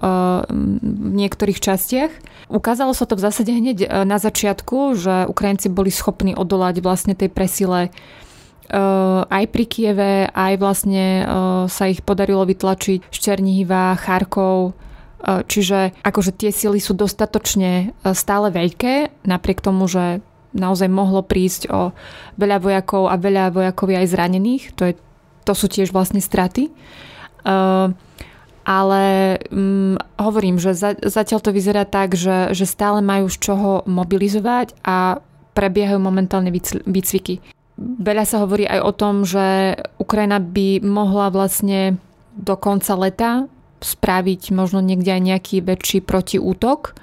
v 0.83 1.13
niektorých 1.19 1.59
častiach. 1.61 2.13
Ukázalo 2.49 2.97
sa 2.97 3.05
to 3.05 3.19
v 3.19 3.25
zásade 3.29 3.53
hneď 3.53 4.09
na 4.09 4.17
začiatku, 4.17 4.97
že 4.97 5.29
Ukrajinci 5.29 5.69
boli 5.69 5.93
schopní 5.93 6.33
odolať 6.33 6.81
vlastne 6.81 7.13
tej 7.13 7.29
presile 7.29 7.93
aj 9.29 9.45
pri 9.49 9.65
Kieve, 9.65 10.13
aj 10.29 10.55
vlastne 10.61 11.25
sa 11.73 11.85
ich 11.89 12.05
podarilo 12.05 12.45
vytlačiť 12.45 13.09
Ščernihiva, 13.09 13.97
Charkov, 13.97 14.77
E, 14.77 14.88
čiže 15.25 15.99
akože 16.07 16.31
tie 16.35 16.55
sily 16.55 16.79
sú 16.79 16.95
dostatočne 16.95 17.73
e, 17.73 17.87
stále 18.15 18.55
veľké, 18.55 19.27
napriek 19.27 19.59
tomu, 19.59 19.91
že 19.91 20.23
naozaj 20.55 20.89
mohlo 20.89 21.27
prísť 21.27 21.69
o 21.69 21.93
veľa 22.41 22.59
vojakov 22.63 23.11
a 23.11 23.21
veľa 23.21 23.51
vojakov 23.53 23.91
aj 23.93 24.09
zranených. 24.15 24.63
To, 24.79 24.89
je, 24.89 24.95
to 25.45 25.53
sú 25.53 25.67
tiež 25.69 25.93
vlastne 25.93 26.23
straty. 26.25 26.73
Uh, 27.45 27.93
ale 28.69 29.05
um, 29.49 29.97
hovorím, 30.21 30.61
že 30.61 30.77
za, 30.77 30.93
zatiaľ 30.93 31.41
to 31.41 31.57
vyzerá 31.57 31.89
tak, 31.89 32.13
že, 32.13 32.53
že 32.53 32.69
stále 32.69 33.01
majú 33.01 33.33
z 33.33 33.37
čoho 33.41 33.71
mobilizovať 33.89 34.77
a 34.85 35.25
prebiehajú 35.57 35.97
momentálne 35.97 36.53
výcviky. 36.85 37.41
Veľa 37.79 38.25
sa 38.29 38.45
hovorí 38.45 38.69
aj 38.69 38.81
o 38.85 38.93
tom, 38.93 39.25
že 39.25 39.79
Ukrajina 39.97 40.37
by 40.43 40.85
mohla 40.85 41.33
vlastne 41.33 41.97
do 42.37 42.55
konca 42.61 42.93
leta 42.99 43.31
spraviť 43.81 44.51
možno 44.55 44.83
niekde 44.83 45.15
aj 45.15 45.23
nejaký 45.23 45.57
väčší 45.63 46.03
protiútok 46.03 46.99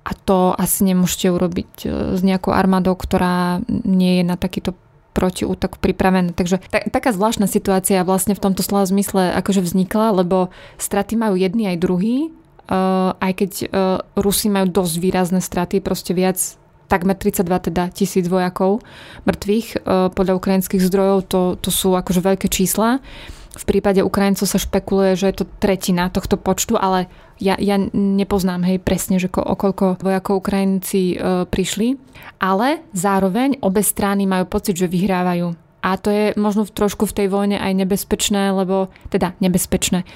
a 0.00 0.10
to 0.16 0.56
asi 0.56 0.82
nemôžete 0.88 1.28
urobiť 1.30 1.72
e, 1.84 1.88
s 2.16 2.20
nejakou 2.24 2.56
armádou, 2.56 2.96
ktorá 2.96 3.60
nie 3.68 4.20
je 4.20 4.24
na 4.24 4.34
takýto 4.40 4.72
protiútok 5.12 5.82
pripravená. 5.82 6.32
Takže 6.32 6.62
tak, 6.70 6.88
taká 6.88 7.10
zvláštna 7.10 7.50
situácia 7.50 8.06
vlastne 8.06 8.32
v 8.38 8.42
tomto 8.42 8.62
slova 8.64 8.86
zmysle 8.86 9.34
akože 9.36 9.60
vznikla, 9.60 10.22
lebo 10.22 10.54
straty 10.78 11.18
majú 11.18 11.34
jedni 11.34 11.68
aj 11.74 11.76
druhý, 11.82 12.30
uh, 12.70 13.12
aj 13.18 13.32
keď 13.34 13.50
uh, 13.52 13.68
Rusi 14.14 14.48
majú 14.48 14.70
dosť 14.70 14.94
výrazné 15.02 15.40
straty, 15.42 15.82
proste 15.82 16.14
viac 16.14 16.38
takmer 16.86 17.14
32 17.18 17.70
teda 17.70 17.90
tisíc 17.90 18.26
vojakov 18.30 18.82
mŕtvych. 19.26 19.82
Uh, 19.82 20.08
podľa 20.14 20.38
ukrajinských 20.38 20.82
zdrojov 20.82 21.18
to, 21.26 21.40
to 21.58 21.70
sú 21.74 21.98
akože 21.98 22.22
veľké 22.22 22.46
čísla. 22.46 23.02
V 23.50 23.64
prípade 23.66 23.98
Ukrajincov 24.06 24.46
sa 24.46 24.62
špekuluje, 24.62 25.18
že 25.18 25.26
je 25.34 25.36
to 25.42 25.50
tretina 25.58 26.06
tohto 26.06 26.38
počtu, 26.38 26.78
ale 26.78 27.10
ja, 27.42 27.58
ja 27.58 27.80
nepoznám 27.92 28.62
hej 28.62 28.78
presne, 28.78 29.18
že 29.18 29.26
ko, 29.26 29.42
o 29.42 29.58
koľko 29.58 29.98
vojakov 29.98 30.38
Ukrajinci 30.38 31.18
e, 31.18 31.46
prišli, 31.50 31.98
ale 32.38 32.86
zároveň 32.94 33.58
obe 33.64 33.82
strany 33.82 34.28
majú 34.28 34.46
pocit, 34.46 34.78
že 34.78 34.86
vyhrávajú. 34.86 35.50
A 35.80 35.96
to 35.96 36.12
je 36.12 36.36
možno 36.36 36.68
trošku 36.68 37.08
v 37.08 37.16
tej 37.16 37.26
vojne 37.32 37.56
aj 37.56 37.72
nebezpečné, 37.72 38.52
lebo 38.52 38.92
teda 39.08 39.34
nebezpečné. 39.42 40.04
E, 40.04 40.06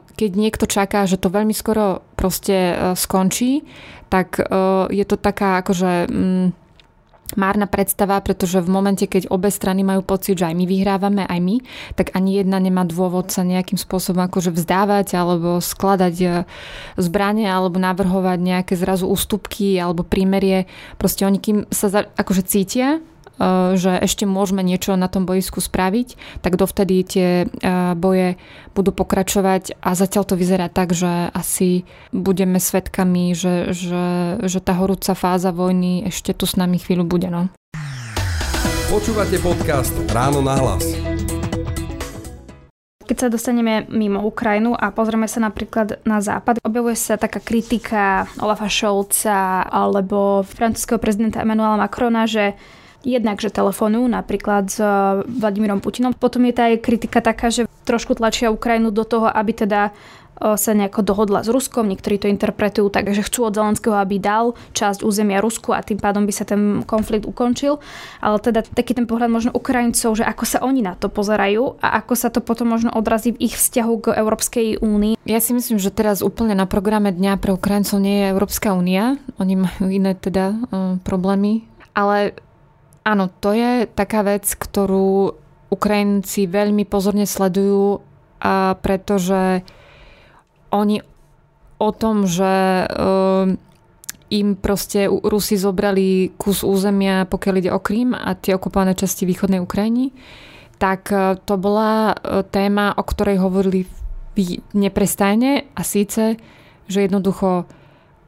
keď 0.00 0.30
niekto 0.32 0.64
čaká, 0.64 1.04
že 1.04 1.20
to 1.20 1.28
veľmi 1.28 1.52
skoro 1.52 2.02
proste 2.16 2.74
e, 2.74 2.74
skončí, 2.96 3.62
tak 4.08 4.40
e, 4.40 4.42
je 4.90 5.04
to 5.06 5.14
taká 5.14 5.60
akože... 5.62 6.10
Mm, 6.10 6.48
márna 7.36 7.68
predstava, 7.68 8.16
pretože 8.24 8.64
v 8.64 8.72
momente, 8.72 9.04
keď 9.04 9.28
obe 9.28 9.52
strany 9.52 9.84
majú 9.84 10.00
pocit, 10.00 10.40
že 10.40 10.48
aj 10.48 10.56
my 10.56 10.64
vyhrávame, 10.64 11.22
aj 11.28 11.40
my, 11.42 11.56
tak 11.92 12.16
ani 12.16 12.40
jedna 12.40 12.56
nemá 12.62 12.88
dôvod 12.88 13.28
sa 13.28 13.44
nejakým 13.44 13.76
spôsobom 13.76 14.24
akože 14.24 14.54
vzdávať 14.54 15.18
alebo 15.18 15.60
skladať 15.60 16.14
e, 16.24 16.28
zbranie 16.96 17.50
alebo 17.50 17.76
navrhovať 17.76 18.38
nejaké 18.40 18.74
zrazu 18.78 19.10
ústupky 19.10 19.76
alebo 19.76 20.06
prímerie. 20.06 20.64
Proste 20.96 21.28
oni 21.28 21.36
kým 21.36 21.68
sa 21.68 21.92
akože 21.92 22.42
cítia, 22.48 23.04
že 23.78 23.92
ešte 24.02 24.26
môžeme 24.26 24.66
niečo 24.66 24.98
na 24.98 25.06
tom 25.06 25.22
boisku 25.22 25.62
spraviť, 25.62 26.40
tak 26.42 26.58
dovtedy 26.58 27.06
tie 27.06 27.28
eh, 27.46 27.94
boje 27.94 28.34
budú 28.74 28.90
pokračovať 28.90 29.78
a 29.78 29.94
zatiaľ 29.94 30.24
to 30.26 30.34
vyzerá 30.34 30.66
tak, 30.70 30.94
že 30.94 31.30
asi 31.30 31.86
budeme 32.10 32.58
svetkami, 32.58 33.34
že, 33.34 33.70
že, 33.74 34.38
že 34.42 34.58
tá 34.58 34.74
horúca 34.74 35.14
fáza 35.14 35.54
vojny 35.54 36.10
ešte 36.10 36.34
tu 36.34 36.46
s 36.46 36.58
nami 36.58 36.78
chvíľu 36.82 37.06
bude. 37.06 37.30
No. 37.30 37.50
Počúvate 38.88 39.36
podcast 39.38 39.92
Ráno 40.10 40.40
na 40.40 40.56
hlas. 40.56 40.82
Keď 43.08 43.16
sa 43.16 43.32
dostaneme 43.32 43.88
mimo 43.88 44.20
Ukrajinu 44.20 44.76
a 44.76 44.92
pozrieme 44.92 45.24
sa 45.24 45.40
napríklad 45.40 46.04
na 46.04 46.20
západ, 46.20 46.60
objavuje 46.60 46.92
sa 46.92 47.16
taká 47.16 47.40
kritika 47.40 48.28
Olafa 48.36 48.68
Scholza 48.68 49.64
alebo 49.64 50.44
francúzského 50.44 51.00
prezidenta 51.00 51.40
Emmanuela 51.40 51.80
Macrona, 51.80 52.28
že 52.28 52.52
Jednak, 53.06 53.38
že 53.38 53.54
telefonujú 53.54 54.10
napríklad 54.10 54.74
s 54.74 54.82
eh, 54.82 55.22
Vladimírom 55.22 55.78
Putinom. 55.78 56.18
Potom 56.18 56.42
je 56.50 56.54
tá 56.54 56.66
aj 56.66 56.82
kritika 56.82 57.22
taká, 57.22 57.46
že 57.46 57.70
trošku 57.86 58.18
tlačia 58.18 58.50
Ukrajinu 58.50 58.90
do 58.90 59.06
toho, 59.06 59.30
aby 59.30 59.54
teda 59.54 59.94
eh, 59.94 60.58
sa 60.58 60.74
nejako 60.74 61.06
dohodla 61.06 61.46
s 61.46 61.48
Ruskom. 61.48 61.86
Niektorí 61.86 62.18
to 62.18 62.26
interpretujú 62.26 62.90
tak, 62.90 63.06
že 63.14 63.22
chcú 63.22 63.46
od 63.46 63.54
Zelenského, 63.54 63.94
aby 63.94 64.18
dal 64.18 64.58
časť 64.74 65.06
územia 65.06 65.38
Rusku 65.38 65.70
a 65.70 65.86
tým 65.86 66.02
pádom 66.02 66.26
by 66.26 66.32
sa 66.34 66.42
ten 66.42 66.82
konflikt 66.82 67.22
ukončil. 67.22 67.78
Ale 68.18 68.42
teda 68.42 68.66
taký 68.66 68.98
ten 68.98 69.06
pohľad 69.06 69.30
možno 69.30 69.50
Ukrajincov, 69.54 70.18
že 70.18 70.26
ako 70.26 70.42
sa 70.42 70.58
oni 70.66 70.82
na 70.82 70.98
to 70.98 71.06
pozerajú 71.06 71.78
a 71.78 72.02
ako 72.02 72.18
sa 72.18 72.34
to 72.34 72.42
potom 72.42 72.74
možno 72.74 72.90
odrazí 72.90 73.30
v 73.30 73.46
ich 73.46 73.54
vzťahu 73.54 73.94
k 74.02 74.06
Európskej 74.18 74.82
únii. 74.82 75.22
Ja 75.22 75.38
si 75.38 75.54
myslím, 75.54 75.78
že 75.78 75.94
teraz 75.94 76.18
úplne 76.18 76.58
na 76.58 76.66
programe 76.66 77.14
dňa 77.14 77.38
pre 77.38 77.54
Ukrajincov 77.54 78.02
nie 78.02 78.26
je 78.26 78.34
Európska 78.34 78.74
únia. 78.74 79.22
Oni 79.38 79.54
majú 79.54 79.86
iné 79.86 80.18
teda 80.18 80.58
uh, 80.66 80.98
problémy. 81.06 81.62
Ale 81.94 82.34
Áno, 83.04 83.30
to 83.40 83.54
je 83.54 83.86
taká 83.86 84.26
vec, 84.26 84.48
ktorú 84.48 85.36
Ukrajinci 85.68 86.48
veľmi 86.48 86.88
pozorne 86.88 87.28
sledujú, 87.28 88.00
a 88.38 88.78
pretože 88.78 89.66
oni 90.70 91.02
o 91.78 91.90
tom, 91.90 92.26
že 92.26 92.86
uh, 92.86 93.50
im 94.28 94.48
proste 94.58 95.08
Rusi 95.08 95.56
zobrali 95.56 96.34
kus 96.38 96.62
územia, 96.62 97.26
pokiaľ 97.26 97.54
ide 97.58 97.70
o 97.74 97.80
Krím 97.82 98.14
a 98.14 98.34
tie 98.38 98.54
okupované 98.54 98.94
časti 98.94 99.24
východnej 99.26 99.62
Ukrajiny, 99.62 100.14
tak 100.78 101.10
uh, 101.10 101.34
to 101.38 101.58
bola 101.58 102.14
uh, 102.14 102.46
téma, 102.46 102.94
o 102.94 103.02
ktorej 103.02 103.42
hovorili 103.42 103.86
neprestajne 104.70 105.66
a 105.74 105.82
síce, 105.82 106.38
že 106.86 106.98
jednoducho 107.02 107.66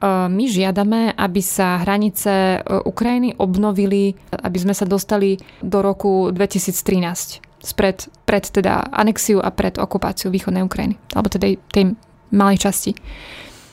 my 0.09 0.45
žiadame, 0.49 1.13
aby 1.13 1.43
sa 1.45 1.85
hranice 1.85 2.57
e, 2.57 2.59
Ukrajiny 2.89 3.37
obnovili, 3.37 4.17
aby 4.33 4.59
sme 4.59 4.73
sa 4.73 4.89
dostali 4.89 5.37
do 5.61 5.85
roku 5.85 6.33
2013 6.33 7.45
spred, 7.61 8.09
pred 8.25 8.45
teda 8.49 8.89
anexiu 8.89 9.45
a 9.45 9.53
pred 9.53 9.77
okupáciu 9.77 10.33
východnej 10.33 10.65
Ukrajiny, 10.65 10.97
alebo 11.13 11.29
teda 11.29 11.53
tej 11.69 11.93
malej 12.33 12.59
časti. 12.65 12.97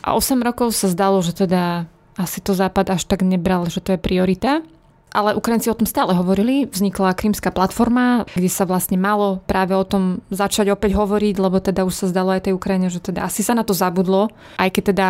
A 0.04 0.16
8 0.16 0.44
rokov 0.44 0.76
sa 0.76 0.92
zdalo, 0.92 1.24
že 1.24 1.36
teda 1.36 1.88
asi 2.20 2.44
to 2.44 2.52
Západ 2.52 2.98
až 2.98 3.08
tak 3.08 3.24
nebral, 3.24 3.70
že 3.72 3.80
to 3.80 3.96
je 3.96 4.00
priorita 4.02 4.66
ale 5.12 5.34
Ukrajinci 5.34 5.72
o 5.72 5.78
tom 5.78 5.88
stále 5.88 6.14
hovorili. 6.14 6.68
Vznikla 6.68 7.18
krímska 7.18 7.50
platforma, 7.50 8.28
kde 8.36 8.52
sa 8.52 8.68
vlastne 8.68 9.00
malo 9.00 9.40
práve 9.48 9.74
o 9.74 9.88
tom 9.88 10.20
začať 10.30 10.76
opäť 10.76 11.00
hovoriť, 11.00 11.36
lebo 11.40 11.58
teda 11.64 11.88
už 11.88 11.94
sa 11.96 12.12
zdalo 12.12 12.36
aj 12.36 12.50
tej 12.50 12.54
Ukrajine, 12.54 12.92
že 12.92 13.00
teda 13.00 13.24
asi 13.26 13.42
sa 13.42 13.56
na 13.56 13.64
to 13.64 13.72
zabudlo, 13.72 14.30
aj 14.60 14.70
keď 14.70 14.84
teda 14.94 15.08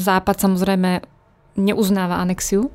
Západ 0.00 0.36
samozrejme 0.40 1.04
neuznáva 1.60 2.18
anexiu 2.18 2.72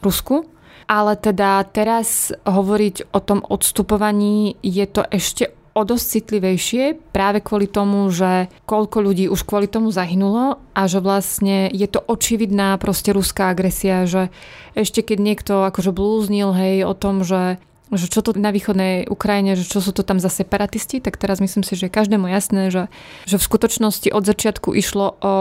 Rusku. 0.00 0.48
Ale 0.84 1.16
teda 1.16 1.64
teraz 1.72 2.28
hovoriť 2.44 3.16
o 3.16 3.20
tom 3.24 3.40
odstupovaní 3.40 4.60
je 4.60 4.84
to 4.84 5.00
ešte 5.08 5.48
o 5.74 5.82
dosť 5.82 6.06
citlivejšie 6.06 6.84
práve 7.10 7.42
kvôli 7.42 7.66
tomu, 7.66 8.06
že 8.14 8.46
koľko 8.62 9.02
ľudí 9.02 9.26
už 9.26 9.42
kvôli 9.42 9.66
tomu 9.66 9.90
zahynulo 9.90 10.62
a 10.70 10.82
že 10.86 11.02
vlastne 11.02 11.66
je 11.74 11.90
to 11.90 11.98
očividná 11.98 12.78
proste 12.78 13.10
ruská 13.10 13.50
agresia, 13.50 14.06
že 14.06 14.30
ešte 14.78 15.02
keď 15.02 15.18
niekto 15.18 15.54
akože 15.66 15.90
blúznil 15.90 16.54
hej 16.54 16.86
o 16.86 16.94
tom, 16.94 17.26
že 17.26 17.58
že 17.92 18.10
čo 18.10 18.24
to 18.24 18.34
na 18.34 18.50
východnej 18.50 19.06
Ukrajine, 19.06 19.54
že 19.54 19.68
čo 19.68 19.78
sú 19.78 19.94
to 19.94 20.02
tam 20.02 20.18
za 20.18 20.32
separatisti, 20.32 20.98
tak 20.98 21.20
teraz 21.20 21.38
myslím 21.38 21.62
si, 21.62 21.78
že 21.78 21.86
je 21.86 21.92
každému 21.94 22.26
jasné, 22.26 22.72
že, 22.72 22.90
že 23.28 23.36
v 23.38 23.46
skutočnosti 23.46 24.08
od 24.10 24.24
začiatku 24.24 24.72
išlo 24.74 25.20
o 25.20 25.32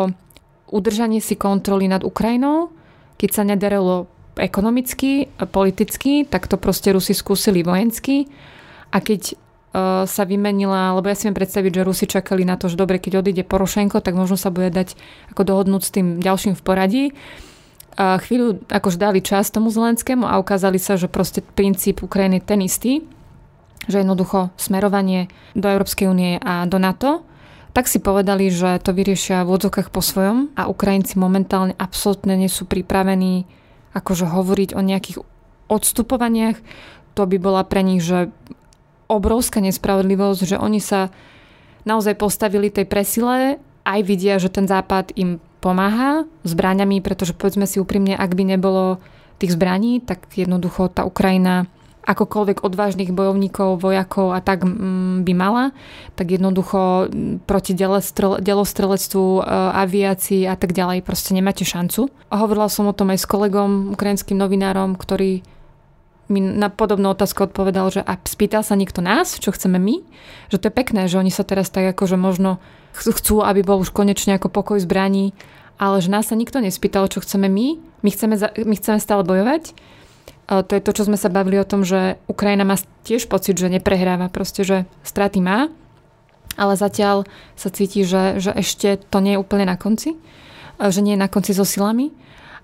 udržanie 0.69 1.23
si 1.23 1.33
kontroly 1.39 1.87
nad 1.89 2.05
Ukrajinou, 2.05 2.69
keď 3.17 3.29
sa 3.31 3.43
nedarilo 3.47 4.11
ekonomicky, 4.35 5.29
politicky, 5.53 6.25
tak 6.25 6.49
to 6.49 6.57
proste 6.57 6.89
Rusi 6.89 7.13
skúsili 7.13 7.61
vojensky. 7.61 8.25
A 8.93 9.01
keď 9.01 9.37
sa 10.05 10.23
vymenila, 10.29 10.93
lebo 10.93 11.09
ja 11.09 11.17
si 11.17 11.25
viem 11.25 11.33
predstaviť, 11.33 11.81
že 11.81 11.85
Rusi 11.85 12.05
čakali 12.05 12.45
na 12.45 12.61
to, 12.61 12.69
že 12.69 12.77
dobre, 12.77 13.01
keď 13.01 13.25
odíde 13.25 13.41
Porošenko, 13.41 14.05
tak 14.05 14.13
možno 14.13 14.37
sa 14.37 14.53
bude 14.53 14.69
dať 14.69 14.93
ako 15.33 15.41
dohodnúť 15.41 15.81
s 15.81 15.89
tým 15.89 16.07
ďalším 16.21 16.53
v 16.53 16.61
poradí. 16.61 17.03
A 17.97 18.21
chvíľu 18.21 18.61
akož 18.69 19.01
dali 19.01 19.25
čas 19.25 19.49
tomu 19.49 19.73
Zelenskému 19.73 20.29
a 20.29 20.37
ukázali 20.37 20.77
sa, 20.77 20.93
že 20.93 21.09
proste 21.09 21.41
princíp 21.41 22.05
Ukrajiny 22.05 22.41
je 22.41 22.45
ten 22.45 22.61
istý, 22.61 22.93
že 23.89 24.01
jednoducho 24.01 24.53
smerovanie 24.61 25.29
do 25.57 25.65
Európskej 25.65 26.05
únie 26.05 26.37
a 26.37 26.69
do 26.69 26.77
NATO, 26.77 27.25
tak 27.73 27.89
si 27.89 27.97
povedali, 27.97 28.53
že 28.53 28.77
to 28.77 28.93
vyriešia 28.93 29.41
v 29.41 29.57
odzokách 29.57 29.89
po 29.89 30.05
svojom 30.05 30.53
a 30.53 30.69
Ukrajinci 30.69 31.17
momentálne 31.17 31.73
absolútne 31.81 32.37
nie 32.37 32.49
sú 32.49 32.69
pripravení 32.69 33.49
akože 33.97 34.29
hovoriť 34.29 34.77
o 34.77 34.81
nejakých 34.85 35.17
odstupovaniach, 35.69 36.57
to 37.17 37.25
by 37.25 37.37
bola 37.41 37.65
pre 37.65 37.81
nich, 37.81 38.01
že 38.01 38.29
obrovská 39.07 39.59
nespravodlivosť, 39.59 40.55
že 40.55 40.57
oni 40.57 40.79
sa 40.83 41.13
naozaj 41.83 42.15
postavili 42.15 42.71
tej 42.71 42.87
presile, 42.87 43.59
aj 43.83 43.99
vidia, 44.07 44.39
že 44.39 44.47
ten 44.47 44.63
západ 44.63 45.11
im 45.19 45.43
pomáha 45.59 46.27
zbraňami, 46.47 47.03
pretože 47.03 47.35
povedzme 47.35 47.67
si 47.67 47.79
úprimne, 47.79 48.15
ak 48.15 48.31
by 48.35 48.43
nebolo 48.55 48.99
tých 49.39 49.55
zbraní, 49.55 49.99
tak 49.99 50.27
jednoducho 50.31 50.91
tá 50.91 51.03
Ukrajina 51.03 51.67
akokoľvek 52.03 52.67
odvážnych 52.67 53.15
bojovníkov, 53.15 53.79
vojakov 53.79 54.35
a 54.35 54.43
tak 54.43 54.67
mm, 54.67 55.23
by 55.23 55.33
mala, 55.35 55.71
tak 56.19 56.35
jednoducho 56.35 57.07
mm, 57.07 57.47
proti 57.47 57.71
delostrelectvu, 58.43 59.23
e, 59.23 59.41
aviácii 59.87 60.43
a 60.43 60.59
tak 60.59 60.75
ďalej 60.75 60.99
proste 60.99 61.31
nemáte 61.31 61.63
šancu. 61.63 62.11
A 62.27 62.43
hovorila 62.43 62.67
som 62.67 62.91
o 62.91 62.95
tom 62.95 63.15
aj 63.15 63.23
s 63.23 63.27
kolegom, 63.27 63.95
ukrajinským 63.95 64.35
novinárom, 64.35 64.99
ktorý 64.99 65.47
mi 66.31 66.39
na 66.39 66.71
podobnú 66.71 67.11
otázku 67.11 67.51
odpovedal, 67.51 67.91
že 67.91 68.01
a 68.03 68.15
spýtal 68.23 68.63
sa 68.63 68.79
niekto 68.79 69.03
nás, 69.03 69.39
čo 69.39 69.51
chceme 69.51 69.75
my, 69.75 69.99
že 70.47 70.57
to 70.59 70.71
je 70.71 70.73
pekné, 70.73 71.11
že 71.11 71.19
oni 71.19 71.31
sa 71.33 71.43
teraz 71.43 71.67
tak 71.67 71.91
ako, 71.95 72.15
že 72.15 72.17
možno 72.17 72.63
chcú, 72.95 73.43
aby 73.43 73.65
bol 73.65 73.81
už 73.81 73.91
konečne 73.91 74.37
ako 74.37 74.53
pokoj 74.53 74.79
zbraní, 74.79 75.35
ale 75.75 75.99
že 75.99 76.13
nás 76.13 76.29
sa 76.31 76.39
nikto 76.39 76.63
nespýtal, 76.63 77.11
čo 77.11 77.19
chceme 77.19 77.49
my, 77.49 77.67
my 78.05 78.09
chceme, 78.09 78.35
my 78.39 78.75
chceme 78.77 78.99
stále 79.01 79.25
bojovať. 79.25 79.75
To 80.47 80.71
je 80.71 80.83
to, 80.83 80.91
čo 80.91 81.07
sme 81.07 81.17
sa 81.17 81.31
bavili 81.31 81.57
o 81.57 81.67
tom, 81.67 81.87
že 81.87 82.19
Ukrajina 82.27 82.67
má 82.67 82.75
tiež 83.07 83.31
pocit, 83.31 83.55
že 83.57 83.71
neprehráva, 83.71 84.27
proste, 84.27 84.67
že 84.67 84.77
straty 85.01 85.39
má, 85.39 85.71
ale 86.59 86.77
zatiaľ 86.77 87.25
sa 87.57 87.73
cíti, 87.73 88.05
že, 88.05 88.37
že 88.37 88.53
ešte 88.53 89.01
to 89.09 89.17
nie 89.23 89.33
je 89.35 89.41
úplne 89.41 89.65
na 89.65 89.79
konci, 89.79 90.19
že 90.77 90.99
nie 91.01 91.17
je 91.17 91.23
na 91.23 91.31
konci 91.31 91.55
so 91.55 91.65
silami. 91.65 92.13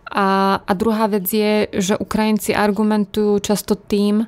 A, 0.10 0.60
a 0.66 0.72
druhá 0.74 1.06
vec 1.06 1.30
je, 1.30 1.70
že 1.78 1.94
Ukrajinci 1.94 2.58
argumentujú 2.58 3.38
často 3.46 3.78
tým, 3.78 4.26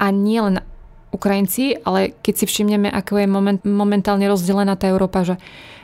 a 0.00 0.08
nie 0.08 0.40
len 0.40 0.64
Ukrajinci, 1.12 1.84
ale 1.84 2.16
keď 2.24 2.34
si 2.40 2.44
všimneme, 2.48 2.88
ako 2.88 3.20
je 3.20 3.26
moment, 3.28 3.60
momentálne 3.68 4.24
rozdelená 4.24 4.80
tá 4.80 4.88
Európa, 4.88 5.22
že 5.22 5.36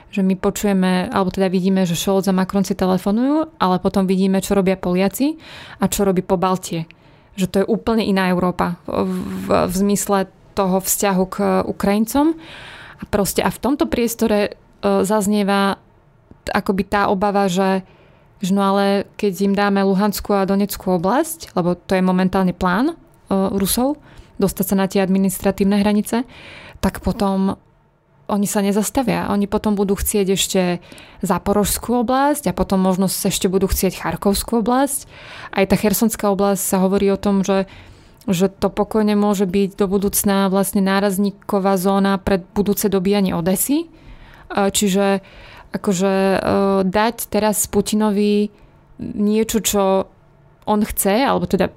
že 0.07 0.23
my 0.23 0.39
počujeme, 0.39 1.11
alebo 1.11 1.35
teda 1.35 1.51
vidíme, 1.51 1.83
že 1.83 1.99
Scholz 1.99 2.31
a 2.31 2.33
Macron 2.33 2.63
si 2.63 2.71
telefonujú, 2.71 3.59
ale 3.59 3.75
potom 3.83 4.07
vidíme, 4.07 4.39
čo 4.39 4.55
robia 4.55 4.79
Poliaci 4.79 5.35
a 5.83 5.91
čo 5.91 6.07
robí 6.07 6.23
po 6.23 6.39
Baltie. 6.39 6.87
Že 7.35 7.45
to 7.51 7.55
je 7.59 7.65
úplne 7.67 8.07
iná 8.07 8.31
Európa 8.31 8.79
v, 8.87 9.03
v, 9.03 9.47
v 9.67 9.73
zmysle 9.75 10.31
toho 10.55 10.79
vzťahu 10.79 11.23
k 11.27 11.37
Ukrajincom. 11.67 12.39
A 12.97 13.03
proste 13.11 13.43
a 13.43 13.51
v 13.51 13.59
tomto 13.59 13.91
priestore 13.91 14.39
e, 14.47 14.51
zaznieva 15.03 15.75
akoby 16.55 16.87
tá 16.87 17.11
obava, 17.11 17.51
že, 17.51 17.83
no 18.53 18.61
ale 18.61 19.09
keď 19.17 19.33
im 19.49 19.53
dáme 19.57 19.81
Luhanskú 19.81 20.37
a 20.37 20.45
Donetskú 20.45 20.97
oblasť, 21.01 21.57
lebo 21.57 21.73
to 21.73 21.97
je 21.97 22.03
momentálne 22.05 22.53
plán 22.53 22.93
e, 22.93 22.95
Rusov, 23.33 23.97
dostať 24.37 24.65
sa 24.65 24.75
na 24.77 24.85
tie 24.85 25.01
administratívne 25.01 25.81
hranice, 25.81 26.21
tak 26.77 27.01
potom 27.01 27.57
oni 28.27 28.43
sa 28.43 28.59
nezastavia. 28.59 29.31
Oni 29.31 29.47
potom 29.47 29.73
budú 29.73 29.95
chcieť 29.95 30.27
ešte 30.35 30.61
Zaporožskú 31.23 32.03
oblasť 32.03 32.51
a 32.51 32.53
potom 32.53 32.83
možno 32.83 33.07
ešte 33.07 33.47
budú 33.47 33.71
chcieť 33.71 34.03
Charkovskú 34.03 34.61
oblasť. 34.61 35.07
Aj 35.55 35.63
tá 35.63 35.79
Chersonská 35.79 36.29
oblasť 36.35 36.61
sa 36.61 36.77
hovorí 36.83 37.07
o 37.09 37.17
tom, 37.19 37.41
že 37.41 37.65
že 38.27 38.51
to 38.51 38.67
pokojne 38.67 39.15
môže 39.15 39.47
byť 39.47 39.79
do 39.79 39.87
budúcna 39.87 40.51
vlastne 40.51 40.83
nárazníková 40.83 41.79
zóna 41.79 42.19
pred 42.19 42.43
budúce 42.51 42.91
dobíjanie 42.91 43.31
Odesy. 43.31 43.87
Čiže 44.51 45.23
akože 45.77 46.13
e, 46.13 46.39
dať 46.85 47.15
teraz 47.29 47.69
Putinovi 47.69 48.49
niečo, 48.99 49.61
čo 49.61 50.09
on 50.67 50.81
chce, 50.83 51.23
alebo 51.23 51.45
teda 51.45 51.71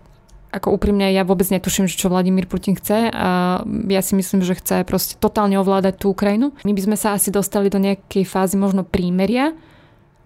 ako 0.50 0.74
úprimne 0.74 1.06
ja 1.14 1.22
vôbec 1.22 1.46
netuším, 1.46 1.86
čo 1.86 2.10
Vladimír 2.10 2.50
Putin 2.50 2.74
chce 2.74 3.06
a 3.14 3.62
ja 3.86 4.02
si 4.02 4.18
myslím, 4.18 4.42
že 4.42 4.58
chce 4.58 4.82
proste 4.82 5.14
totálne 5.14 5.54
ovládať 5.62 6.02
tú 6.02 6.10
Ukrajinu. 6.10 6.50
My 6.66 6.74
by 6.74 6.82
sme 6.90 6.96
sa 6.98 7.14
asi 7.14 7.30
dostali 7.30 7.70
do 7.70 7.78
nejakej 7.78 8.26
fázy 8.26 8.58
možno 8.58 8.82
prímeria, 8.82 9.54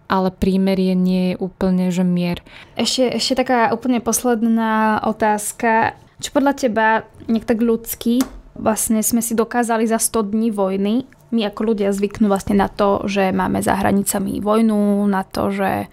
ale 0.08 0.32
prímerie 0.32 0.96
nie 0.96 1.32
je 1.32 1.40
úplne, 1.40 1.92
že 1.92 2.08
mier. 2.08 2.40
Ešte, 2.72 3.04
ešte 3.12 3.44
taká 3.44 3.68
úplne 3.76 4.00
posledná 4.00 5.04
otázka. 5.04 5.92
Čo 6.24 6.32
podľa 6.32 6.52
teba, 6.56 6.86
nejak 7.28 7.44
tak 7.44 7.60
ľudský, 7.60 8.24
vlastne 8.56 9.04
sme 9.04 9.20
si 9.20 9.36
dokázali 9.36 9.84
za 9.84 10.00
100 10.00 10.32
dní 10.32 10.48
vojny, 10.48 11.04
my 11.34 11.50
ako 11.50 11.74
ľudia 11.74 11.90
zvyknú 11.90 12.30
vlastne 12.30 12.54
na 12.54 12.70
to, 12.70 13.02
že 13.10 13.34
máme 13.34 13.58
za 13.58 13.74
hranicami 13.74 14.38
vojnu, 14.38 15.02
na 15.10 15.26
to, 15.26 15.50
že 15.50 15.90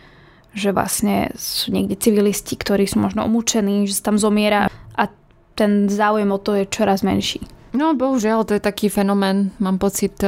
že 0.51 0.75
vlastne 0.75 1.31
sú 1.39 1.71
niekde 1.71 1.95
civilisti, 1.95 2.59
ktorí 2.59 2.83
sú 2.83 2.99
možno 2.99 3.23
umúčení, 3.23 3.87
že 3.87 3.95
sa 3.95 4.11
tam 4.11 4.19
zomiera 4.19 4.67
a 4.99 5.03
ten 5.55 5.87
záujem 5.87 6.27
o 6.27 6.39
to 6.39 6.59
je 6.59 6.67
čoraz 6.67 7.07
menší. 7.07 7.39
No 7.71 7.95
bohužiaľ, 7.95 8.43
to 8.43 8.59
je 8.59 8.63
taký 8.63 8.91
fenomén, 8.91 9.55
mám 9.63 9.79
pocit, 9.79 10.19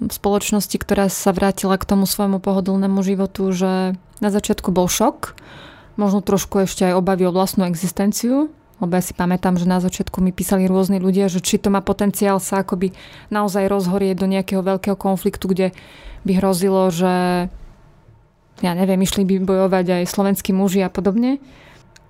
v 0.00 0.12
spoločnosti, 0.12 0.76
ktorá 0.80 1.12
sa 1.12 1.34
vrátila 1.34 1.76
k 1.76 1.84
tomu 1.84 2.08
svojmu 2.08 2.40
pohodlnému 2.40 3.04
životu, 3.04 3.52
že 3.52 3.98
na 4.22 4.30
začiatku 4.32 4.72
bol 4.72 4.88
šok, 4.88 5.36
možno 6.00 6.24
trošku 6.24 6.64
ešte 6.64 6.88
aj 6.88 6.96
obavy 6.96 7.28
o 7.28 7.34
vlastnú 7.34 7.68
existenciu, 7.68 8.48
lebo 8.80 8.96
ja 8.96 9.04
si 9.04 9.12
pamätám, 9.12 9.60
že 9.60 9.68
na 9.68 9.78
začiatku 9.78 10.24
mi 10.24 10.32
písali 10.32 10.64
rôzni 10.64 10.96
ľudia, 10.96 11.28
že 11.28 11.44
či 11.44 11.60
to 11.60 11.68
má 11.68 11.84
potenciál 11.84 12.40
sa 12.40 12.64
akoby 12.64 12.96
naozaj 13.28 13.68
rozhorieť 13.68 14.16
do 14.16 14.26
nejakého 14.26 14.64
veľkého 14.64 14.96
konfliktu, 14.96 15.52
kde 15.52 15.66
by 16.24 16.32
hrozilo, 16.40 16.88
že 16.88 17.46
ja 18.60 18.72
neviem, 18.76 19.00
išli 19.00 19.24
by 19.24 19.40
bojovať 19.44 20.00
aj 20.00 20.04
slovenskí 20.08 20.52
muži 20.52 20.84
a 20.84 20.92
podobne. 20.92 21.40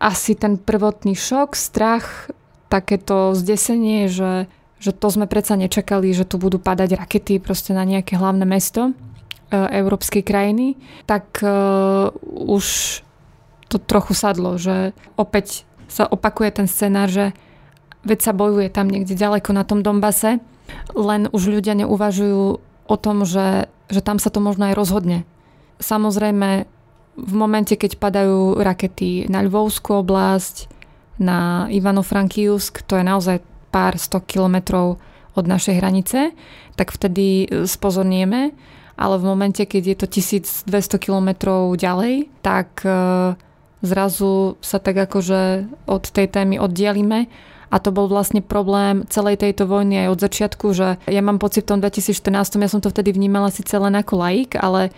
Asi 0.02 0.34
ten 0.34 0.58
prvotný 0.58 1.14
šok, 1.14 1.54
strach, 1.54 2.30
takéto 2.70 3.34
zdesenie, 3.34 4.06
že, 4.06 4.50
že 4.78 4.90
to 4.94 5.10
sme 5.10 5.26
predsa 5.26 5.58
nečakali, 5.58 6.14
že 6.14 6.26
tu 6.26 6.38
budú 6.38 6.62
padať 6.62 6.98
rakety 6.98 7.42
proste 7.42 7.74
na 7.74 7.82
nejaké 7.86 8.18
hlavné 8.18 8.46
mesto 8.46 8.90
e, 8.90 8.92
európskej 9.54 10.22
krajiny, 10.22 10.78
tak 11.04 11.42
uh, 11.42 12.14
už 12.30 12.64
to 13.70 13.78
trochu 13.78 14.18
sadlo, 14.18 14.58
že 14.58 14.90
opäť 15.14 15.62
sa 15.90 16.06
opakuje 16.06 16.62
ten 16.62 16.70
scenár, 16.70 17.10
že 17.10 17.34
veď 18.06 18.30
sa 18.30 18.32
bojuje 18.32 18.70
tam 18.70 18.86
niekde 18.86 19.18
ďaleko 19.18 19.50
na 19.50 19.66
tom 19.66 19.82
Dombase, 19.82 20.38
len 20.94 21.26
už 21.34 21.50
ľudia 21.50 21.74
neuvažujú 21.74 22.44
o 22.86 22.96
tom, 22.96 23.26
že, 23.26 23.66
že 23.90 24.00
tam 24.00 24.22
sa 24.22 24.30
to 24.30 24.38
možno 24.38 24.70
aj 24.70 24.78
rozhodne. 24.78 25.26
Samozrejme, 25.82 26.64
v 27.20 27.34
momente, 27.34 27.74
keď 27.74 27.98
padajú 27.98 28.62
rakety 28.62 29.26
na 29.26 29.42
Lvovskú 29.44 30.00
oblasť, 30.00 30.70
na 31.20 31.68
Ivano-Frankiusk, 31.68 32.80
to 32.88 32.96
je 32.96 33.04
naozaj 33.04 33.44
pár 33.68 34.00
sto 34.00 34.24
kilometrov 34.24 34.96
od 35.36 35.44
našej 35.44 35.78
hranice, 35.78 36.32
tak 36.80 36.90
vtedy 36.90 37.44
spozornieme, 37.68 38.56
ale 38.96 39.14
v 39.20 39.24
momente, 39.24 39.62
keď 39.64 39.82
je 39.84 39.96
to 39.96 40.06
1200 40.08 40.96
kilometrov 40.96 41.76
ďalej, 41.76 42.28
tak 42.40 42.84
e, 42.84 42.92
zrazu 43.80 44.60
sa 44.60 44.78
tak 44.80 44.96
akože 44.96 45.68
od 45.88 46.04
tej 46.08 46.28
témy 46.28 46.60
oddielime 46.60 47.28
a 47.70 47.76
to 47.78 47.94
bol 47.94 48.10
vlastne 48.10 48.42
problém 48.42 49.06
celej 49.06 49.40
tejto 49.40 49.64
vojny 49.64 50.06
aj 50.06 50.08
od 50.10 50.20
začiatku, 50.20 50.66
že 50.74 50.98
ja 51.06 51.22
mám 51.22 51.38
pocit 51.38 51.64
v 51.64 51.76
tom 51.76 51.80
2014, 51.80 52.58
ja 52.58 52.70
som 52.70 52.82
to 52.82 52.90
vtedy 52.90 53.14
vnímala 53.14 53.48
síce 53.54 53.72
len 53.78 53.94
ako 53.94 54.18
laik, 54.18 54.58
ale 54.58 54.90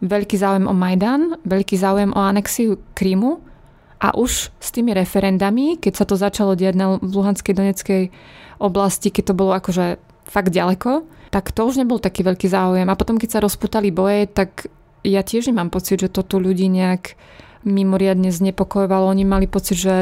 veľký 0.00 0.36
záujem 0.40 0.66
o 0.66 0.74
Majdan, 0.74 1.36
veľký 1.44 1.76
záujem 1.76 2.10
o 2.16 2.20
anexiu 2.20 2.80
Krímu 2.96 3.44
a 4.00 4.16
už 4.16 4.50
s 4.56 4.68
tými 4.72 4.96
referendami, 4.96 5.76
keď 5.78 5.92
sa 6.00 6.04
to 6.08 6.16
začalo 6.16 6.56
diať 6.56 6.74
na 6.74 6.96
Luhanskej 6.98 7.54
Doneckej 7.54 8.02
oblasti, 8.58 9.12
keď 9.12 9.32
to 9.32 9.34
bolo 9.38 9.52
akože 9.54 10.00
fakt 10.24 10.50
ďaleko, 10.50 11.04
tak 11.28 11.50
to 11.50 11.66
už 11.66 11.82
nebol 11.82 11.98
taký 11.98 12.22
veľký 12.22 12.46
záujem. 12.46 12.86
A 12.86 12.98
potom, 12.98 13.18
keď 13.18 13.38
sa 13.38 13.44
rozputali 13.44 13.90
boje, 13.90 14.30
tak 14.30 14.70
ja 15.04 15.20
tiež 15.20 15.52
nemám 15.52 15.68
pocit, 15.68 16.00
že 16.00 16.08
to 16.08 16.24
tu 16.24 16.40
ľudí 16.40 16.70
nejak 16.70 17.18
mimoriadne 17.64 18.30
znepokojovalo. 18.30 19.10
Oni 19.10 19.24
mali 19.24 19.48
pocit, 19.48 19.80
že 19.80 19.94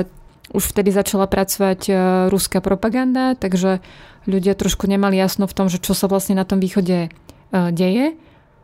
už 0.52 0.74
vtedy 0.74 0.92
začala 0.92 1.30
pracovať 1.30 1.80
e, 1.88 1.92
ruská 2.28 2.60
propaganda, 2.60 3.38
takže 3.38 3.80
ľudia 4.28 4.58
trošku 4.58 4.90
nemali 4.90 5.16
jasno 5.16 5.48
v 5.48 5.56
tom, 5.56 5.66
že 5.72 5.80
čo 5.80 5.96
sa 5.96 6.10
vlastne 6.10 6.36
na 6.36 6.44
tom 6.44 6.60
východe 6.60 7.08
e, 7.08 7.10
deje, 7.72 8.18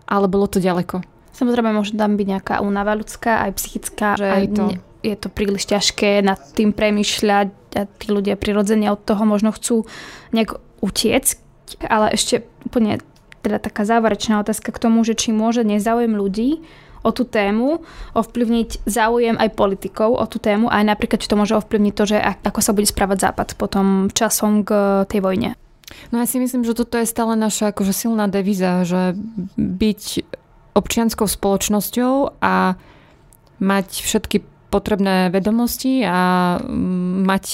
ale 0.05 0.27
bolo 0.29 0.51
to 0.51 0.61
ďaleko. 0.61 1.01
Samozrejme, 1.33 1.71
môže 1.71 1.95
tam 1.95 2.19
byť 2.19 2.27
nejaká 2.27 2.55
únava 2.61 2.99
ľudská, 2.99 3.47
aj 3.47 3.53
psychická, 3.63 4.19
že 4.19 4.27
aj 4.27 4.45
to. 4.53 4.65
je 5.07 5.17
to 5.17 5.29
príliš 5.31 5.71
ťažké 5.71 6.19
nad 6.27 6.43
tým 6.53 6.75
premyšľať 6.75 7.49
a 7.79 7.83
tí 7.87 8.07
ľudia 8.11 8.35
prirodzene 8.35 8.91
od 8.91 8.99
toho 8.99 9.23
možno 9.23 9.55
chcú 9.55 9.87
nejak 10.35 10.59
utiecť, 10.83 11.39
ale 11.87 12.11
ešte 12.11 12.43
úplne 12.67 12.99
teda 13.47 13.63
taká 13.63 13.87
záverečná 13.87 14.43
otázka 14.43 14.75
k 14.75 14.83
tomu, 14.83 15.07
že 15.07 15.15
či 15.15 15.31
môže 15.31 15.63
nezáujem 15.63 16.11
ľudí 16.19 16.59
o 17.09 17.11
tú 17.17 17.25
tému 17.25 17.81
ovplyvniť 18.13 18.85
záujem 18.85 19.41
aj 19.41 19.57
politikov 19.57 20.21
o 20.21 20.27
tú 20.29 20.37
tému, 20.37 20.69
aj 20.69 20.85
napríklad, 20.85 21.25
či 21.25 21.31
to 21.33 21.41
môže 21.41 21.57
ovplyvniť 21.57 21.95
to, 21.97 22.05
že 22.05 22.19
ako 22.21 22.61
sa 22.61 22.77
bude 22.77 22.85
správať 22.85 23.33
Západ 23.33 23.49
potom 23.57 24.13
časom 24.13 24.61
k 24.61 24.71
tej 25.09 25.25
vojne. 25.25 25.57
No 26.13 26.21
ja 26.21 26.29
si 26.29 26.37
myslím, 26.37 26.69
že 26.69 26.77
toto 26.77 27.01
je 27.01 27.09
stále 27.09 27.33
naša 27.33 27.73
akože 27.73 27.97
silná 27.97 28.29
devíza, 28.29 28.85
že 28.85 29.17
byť 29.57 30.03
občianskou 30.77 31.25
spoločnosťou 31.25 32.45
a 32.45 32.77
mať 33.59 33.89
všetky 34.05 34.45
potrebné 34.69 35.33
vedomosti 35.33 36.05
a 36.05 36.61
mm, 36.61 37.25
mať, 37.25 37.45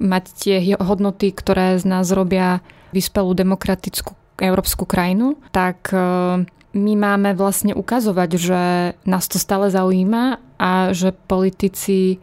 mať 0.00 0.24
tie 0.34 0.56
hodnoty, 0.80 1.30
ktoré 1.30 1.76
z 1.76 1.84
nás 1.84 2.08
robia 2.10 2.64
vyspelú 2.96 3.36
demokratickú 3.36 4.16
európsku 4.40 4.88
krajinu, 4.88 5.38
tak 5.54 5.94
e, 5.94 6.42
my 6.74 6.98
máme 6.98 7.38
vlastne 7.38 7.70
ukazovať, 7.72 8.30
že 8.34 8.60
nás 9.06 9.24
to 9.30 9.38
stále 9.38 9.70
zaujíma 9.70 10.42
a 10.58 10.90
že 10.90 11.14
politici 11.14 12.18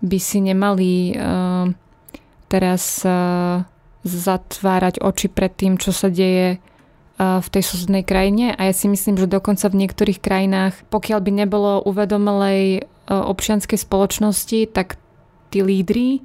by 0.00 0.18
si 0.22 0.38
nemali 0.40 1.18
uh, 1.18 1.66
teraz 2.46 3.02
uh, 3.02 3.66
zatvárať 4.06 5.02
oči 5.02 5.28
pred 5.28 5.52
tým, 5.52 5.76
čo 5.76 5.90
sa 5.90 6.08
deje 6.08 6.56
uh, 6.56 7.42
v 7.42 7.48
tej 7.50 7.62
susednej 7.66 8.06
krajine 8.06 8.54
a 8.54 8.70
ja 8.70 8.72
si 8.72 8.86
myslím, 8.86 9.18
že 9.18 9.28
dokonca 9.28 9.66
v 9.68 9.84
niektorých 9.84 10.22
krajinách, 10.22 10.74
pokiaľ 10.88 11.18
by 11.20 11.30
nebolo 11.34 11.82
uvedomelej 11.84 12.86
uh, 13.10 13.26
občianskej 13.26 13.76
spoločnosti, 13.76 14.70
tak 14.70 14.96
tí 15.50 15.66
lídry 15.66 16.22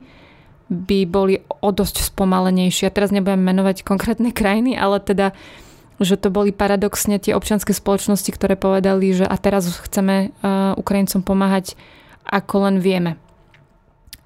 by 0.70 1.06
boli 1.10 1.42
o 1.62 1.70
dosť 1.70 2.14
spomalenejšie. 2.14 2.90
Ja 2.90 2.94
teraz 2.94 3.14
nebudem 3.14 3.42
menovať 3.42 3.86
konkrétne 3.86 4.34
krajiny, 4.34 4.74
ale 4.74 4.98
teda 4.98 5.34
uh, 5.34 5.65
že 6.00 6.20
to 6.20 6.28
boli 6.28 6.52
paradoxne 6.52 7.16
tie 7.22 7.32
občianske 7.32 7.72
spoločnosti, 7.72 8.28
ktoré 8.32 8.60
povedali, 8.60 9.16
že 9.16 9.24
a 9.24 9.36
teraz 9.40 9.68
chceme 9.72 10.32
uh, 10.32 10.76
Ukrajincom 10.76 11.24
pomáhať 11.24 11.80
ako 12.28 12.68
len 12.68 12.76
vieme. 12.84 13.16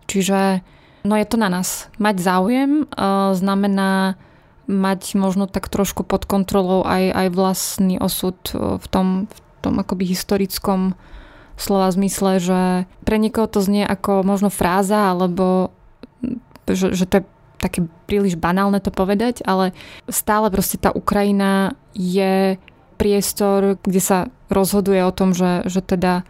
Čiže 0.09 0.65
no 1.05 1.13
je 1.13 1.26
to 1.30 1.38
na 1.38 1.49
nás. 1.53 1.91
Mať 2.01 2.15
záujem 2.24 2.89
uh, 2.89 3.38
znamená 3.38 4.17
mať 4.70 5.17
možno 5.17 5.49
tak 5.49 5.65
trošku 5.65 6.05
pod 6.05 6.30
kontrolou 6.30 6.86
aj, 6.86 7.09
aj 7.09 7.28
vlastný 7.34 7.97
osud 7.97 8.38
v 8.53 8.86
tom, 8.86 9.26
v 9.26 9.38
tom 9.65 9.82
akoby 9.82 10.05
historickom 10.05 10.93
slova 11.57 11.89
zmysle, 11.89 12.38
že 12.38 12.61
pre 13.01 13.17
niekoho 13.17 13.49
to 13.49 13.65
znie 13.65 13.82
ako 13.82 14.22
možno 14.22 14.53
fráza, 14.53 15.09
alebo 15.09 15.74
že, 16.70 16.93
že 16.93 17.09
to 17.09 17.13
je 17.20 17.24
také 17.60 17.86
príliš 18.07 18.39
banálne 18.39 18.80
to 18.80 18.89
povedať, 18.89 19.43
ale 19.43 19.76
stále 20.07 20.47
proste 20.47 20.80
tá 20.80 20.95
Ukrajina 20.95 21.76
je 21.93 22.55
priestor, 22.95 23.80
kde 23.84 24.01
sa 24.01 24.18
rozhoduje 24.47 25.03
o 25.03 25.16
tom, 25.16 25.36
že, 25.36 25.68
že 25.68 25.84
teda 25.84 26.24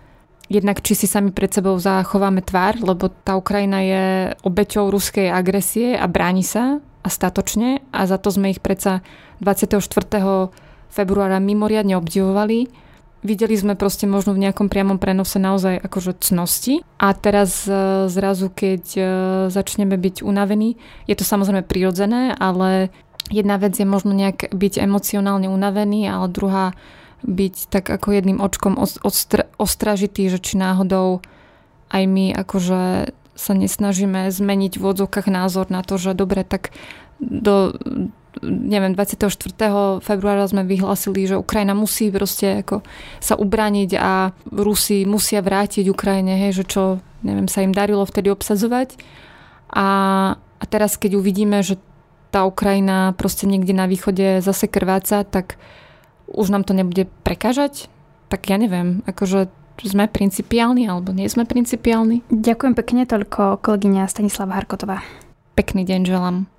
jednak 0.49 0.82
či 0.82 0.97
si 0.97 1.05
sami 1.05 1.30
pred 1.30 1.53
sebou 1.53 1.77
zachováme 1.77 2.41
tvár, 2.41 2.82
lebo 2.82 3.09
tá 3.09 3.38
Ukrajina 3.38 3.86
je 3.86 4.03
obeťou 4.41 4.89
ruskej 4.89 5.30
agresie 5.30 5.93
a 5.93 6.09
bráni 6.09 6.41
sa 6.41 6.82
a 7.05 7.07
statočne 7.07 7.86
a 7.93 8.09
za 8.09 8.17
to 8.17 8.34
sme 8.34 8.51
ich 8.51 8.59
predsa 8.59 9.05
24. 9.39 9.80
februára 10.89 11.38
mimoriadne 11.39 11.95
obdivovali 11.95 12.88
Videli 13.20 13.59
sme 13.59 13.76
proste 13.76 14.07
možno 14.07 14.32
v 14.32 14.47
nejakom 14.47 14.72
priamom 14.72 14.95
prenose 14.95 15.43
naozaj 15.43 15.84
akože 15.84 16.24
cnosti. 16.24 16.88
A 16.95 17.11
teraz 17.11 17.67
e, 17.67 18.07
zrazu, 18.07 18.47
keď 18.47 18.84
e, 18.95 19.01
začneme 19.51 19.99
byť 19.99 20.24
unavení, 20.24 20.80
je 21.03 21.15
to 21.20 21.28
samozrejme 21.28 21.67
prirodzené, 21.67 22.32
ale 22.32 22.88
jedna 23.28 23.59
vec 23.59 23.76
je 23.76 23.84
možno 23.84 24.15
nejak 24.15 24.55
byť 24.55 24.74
emocionálne 24.80 25.51
unavený, 25.51 26.07
ale 26.07 26.32
druhá 26.32 26.72
byť 27.28 27.55
tak 27.67 27.91
ako 27.91 28.15
jedným 28.15 28.39
očkom 28.39 28.80
ostra- 28.80 29.51
ostražitý, 29.59 30.32
že 30.32 30.39
či 30.39 30.55
náhodou 30.55 31.20
aj 31.91 32.03
my 32.07 32.32
akože 32.39 33.11
sa 33.36 33.53
nesnažíme 33.55 34.32
zmeniť 34.32 34.80
v 34.80 34.84
odzokách 34.84 35.28
názor 35.28 35.67
na 35.67 35.84
to, 35.84 35.99
že 35.99 36.15
dobre, 36.15 36.47
tak 36.47 36.72
do 37.20 37.76
neviem, 38.45 38.93
24. 38.93 39.99
februára 39.99 40.45
sme 40.45 40.63
vyhlasili, 40.63 41.25
že 41.25 41.36
Ukrajina 41.36 41.73
musí 41.73 42.13
proste 42.13 42.61
ako 42.61 42.86
sa 43.19 43.36
ubrániť 43.36 43.89
a 43.97 44.32
Rusi 44.53 45.03
musia 45.03 45.41
vrátiť 45.41 45.89
Ukrajine, 45.89 46.38
hej, 46.38 46.63
že 46.63 46.65
čo, 46.69 46.84
neviem, 47.25 47.49
sa 47.49 47.65
im 47.65 47.73
darilo 47.73 48.05
vtedy 48.05 48.30
obsadzovať. 48.30 48.95
A, 49.73 49.88
a 50.38 50.63
teraz, 50.69 50.97
keď 50.97 51.19
uvidíme, 51.19 51.61
že 51.61 51.82
tá 52.30 52.45
Ukrajina 52.45 53.17
proste 53.17 53.49
niekde 53.49 53.73
na 53.73 53.89
východe 53.89 54.41
zase 54.45 54.69
krváca, 54.69 55.25
tak 55.25 55.57
už 56.30 56.53
nám 56.53 56.61
to 56.61 56.77
nebude 56.77 57.09
prekážať? 57.25 57.89
Tak 58.30 58.45
ja 58.53 58.61
neviem, 58.61 59.01
akože 59.09 59.49
sme 59.82 60.11
principiálni 60.11 60.86
alebo 60.86 61.15
nie 61.15 61.25
sme 61.32 61.47
principiálni. 61.47 62.21
Ďakujem 62.30 62.73
pekne, 62.75 63.01
toľko 63.07 63.63
kolegyňa 63.63 64.11
Stanislava 64.11 64.59
Harkotová. 64.59 65.01
Pekný 65.55 65.88
deň 65.88 66.01
želám. 66.05 66.59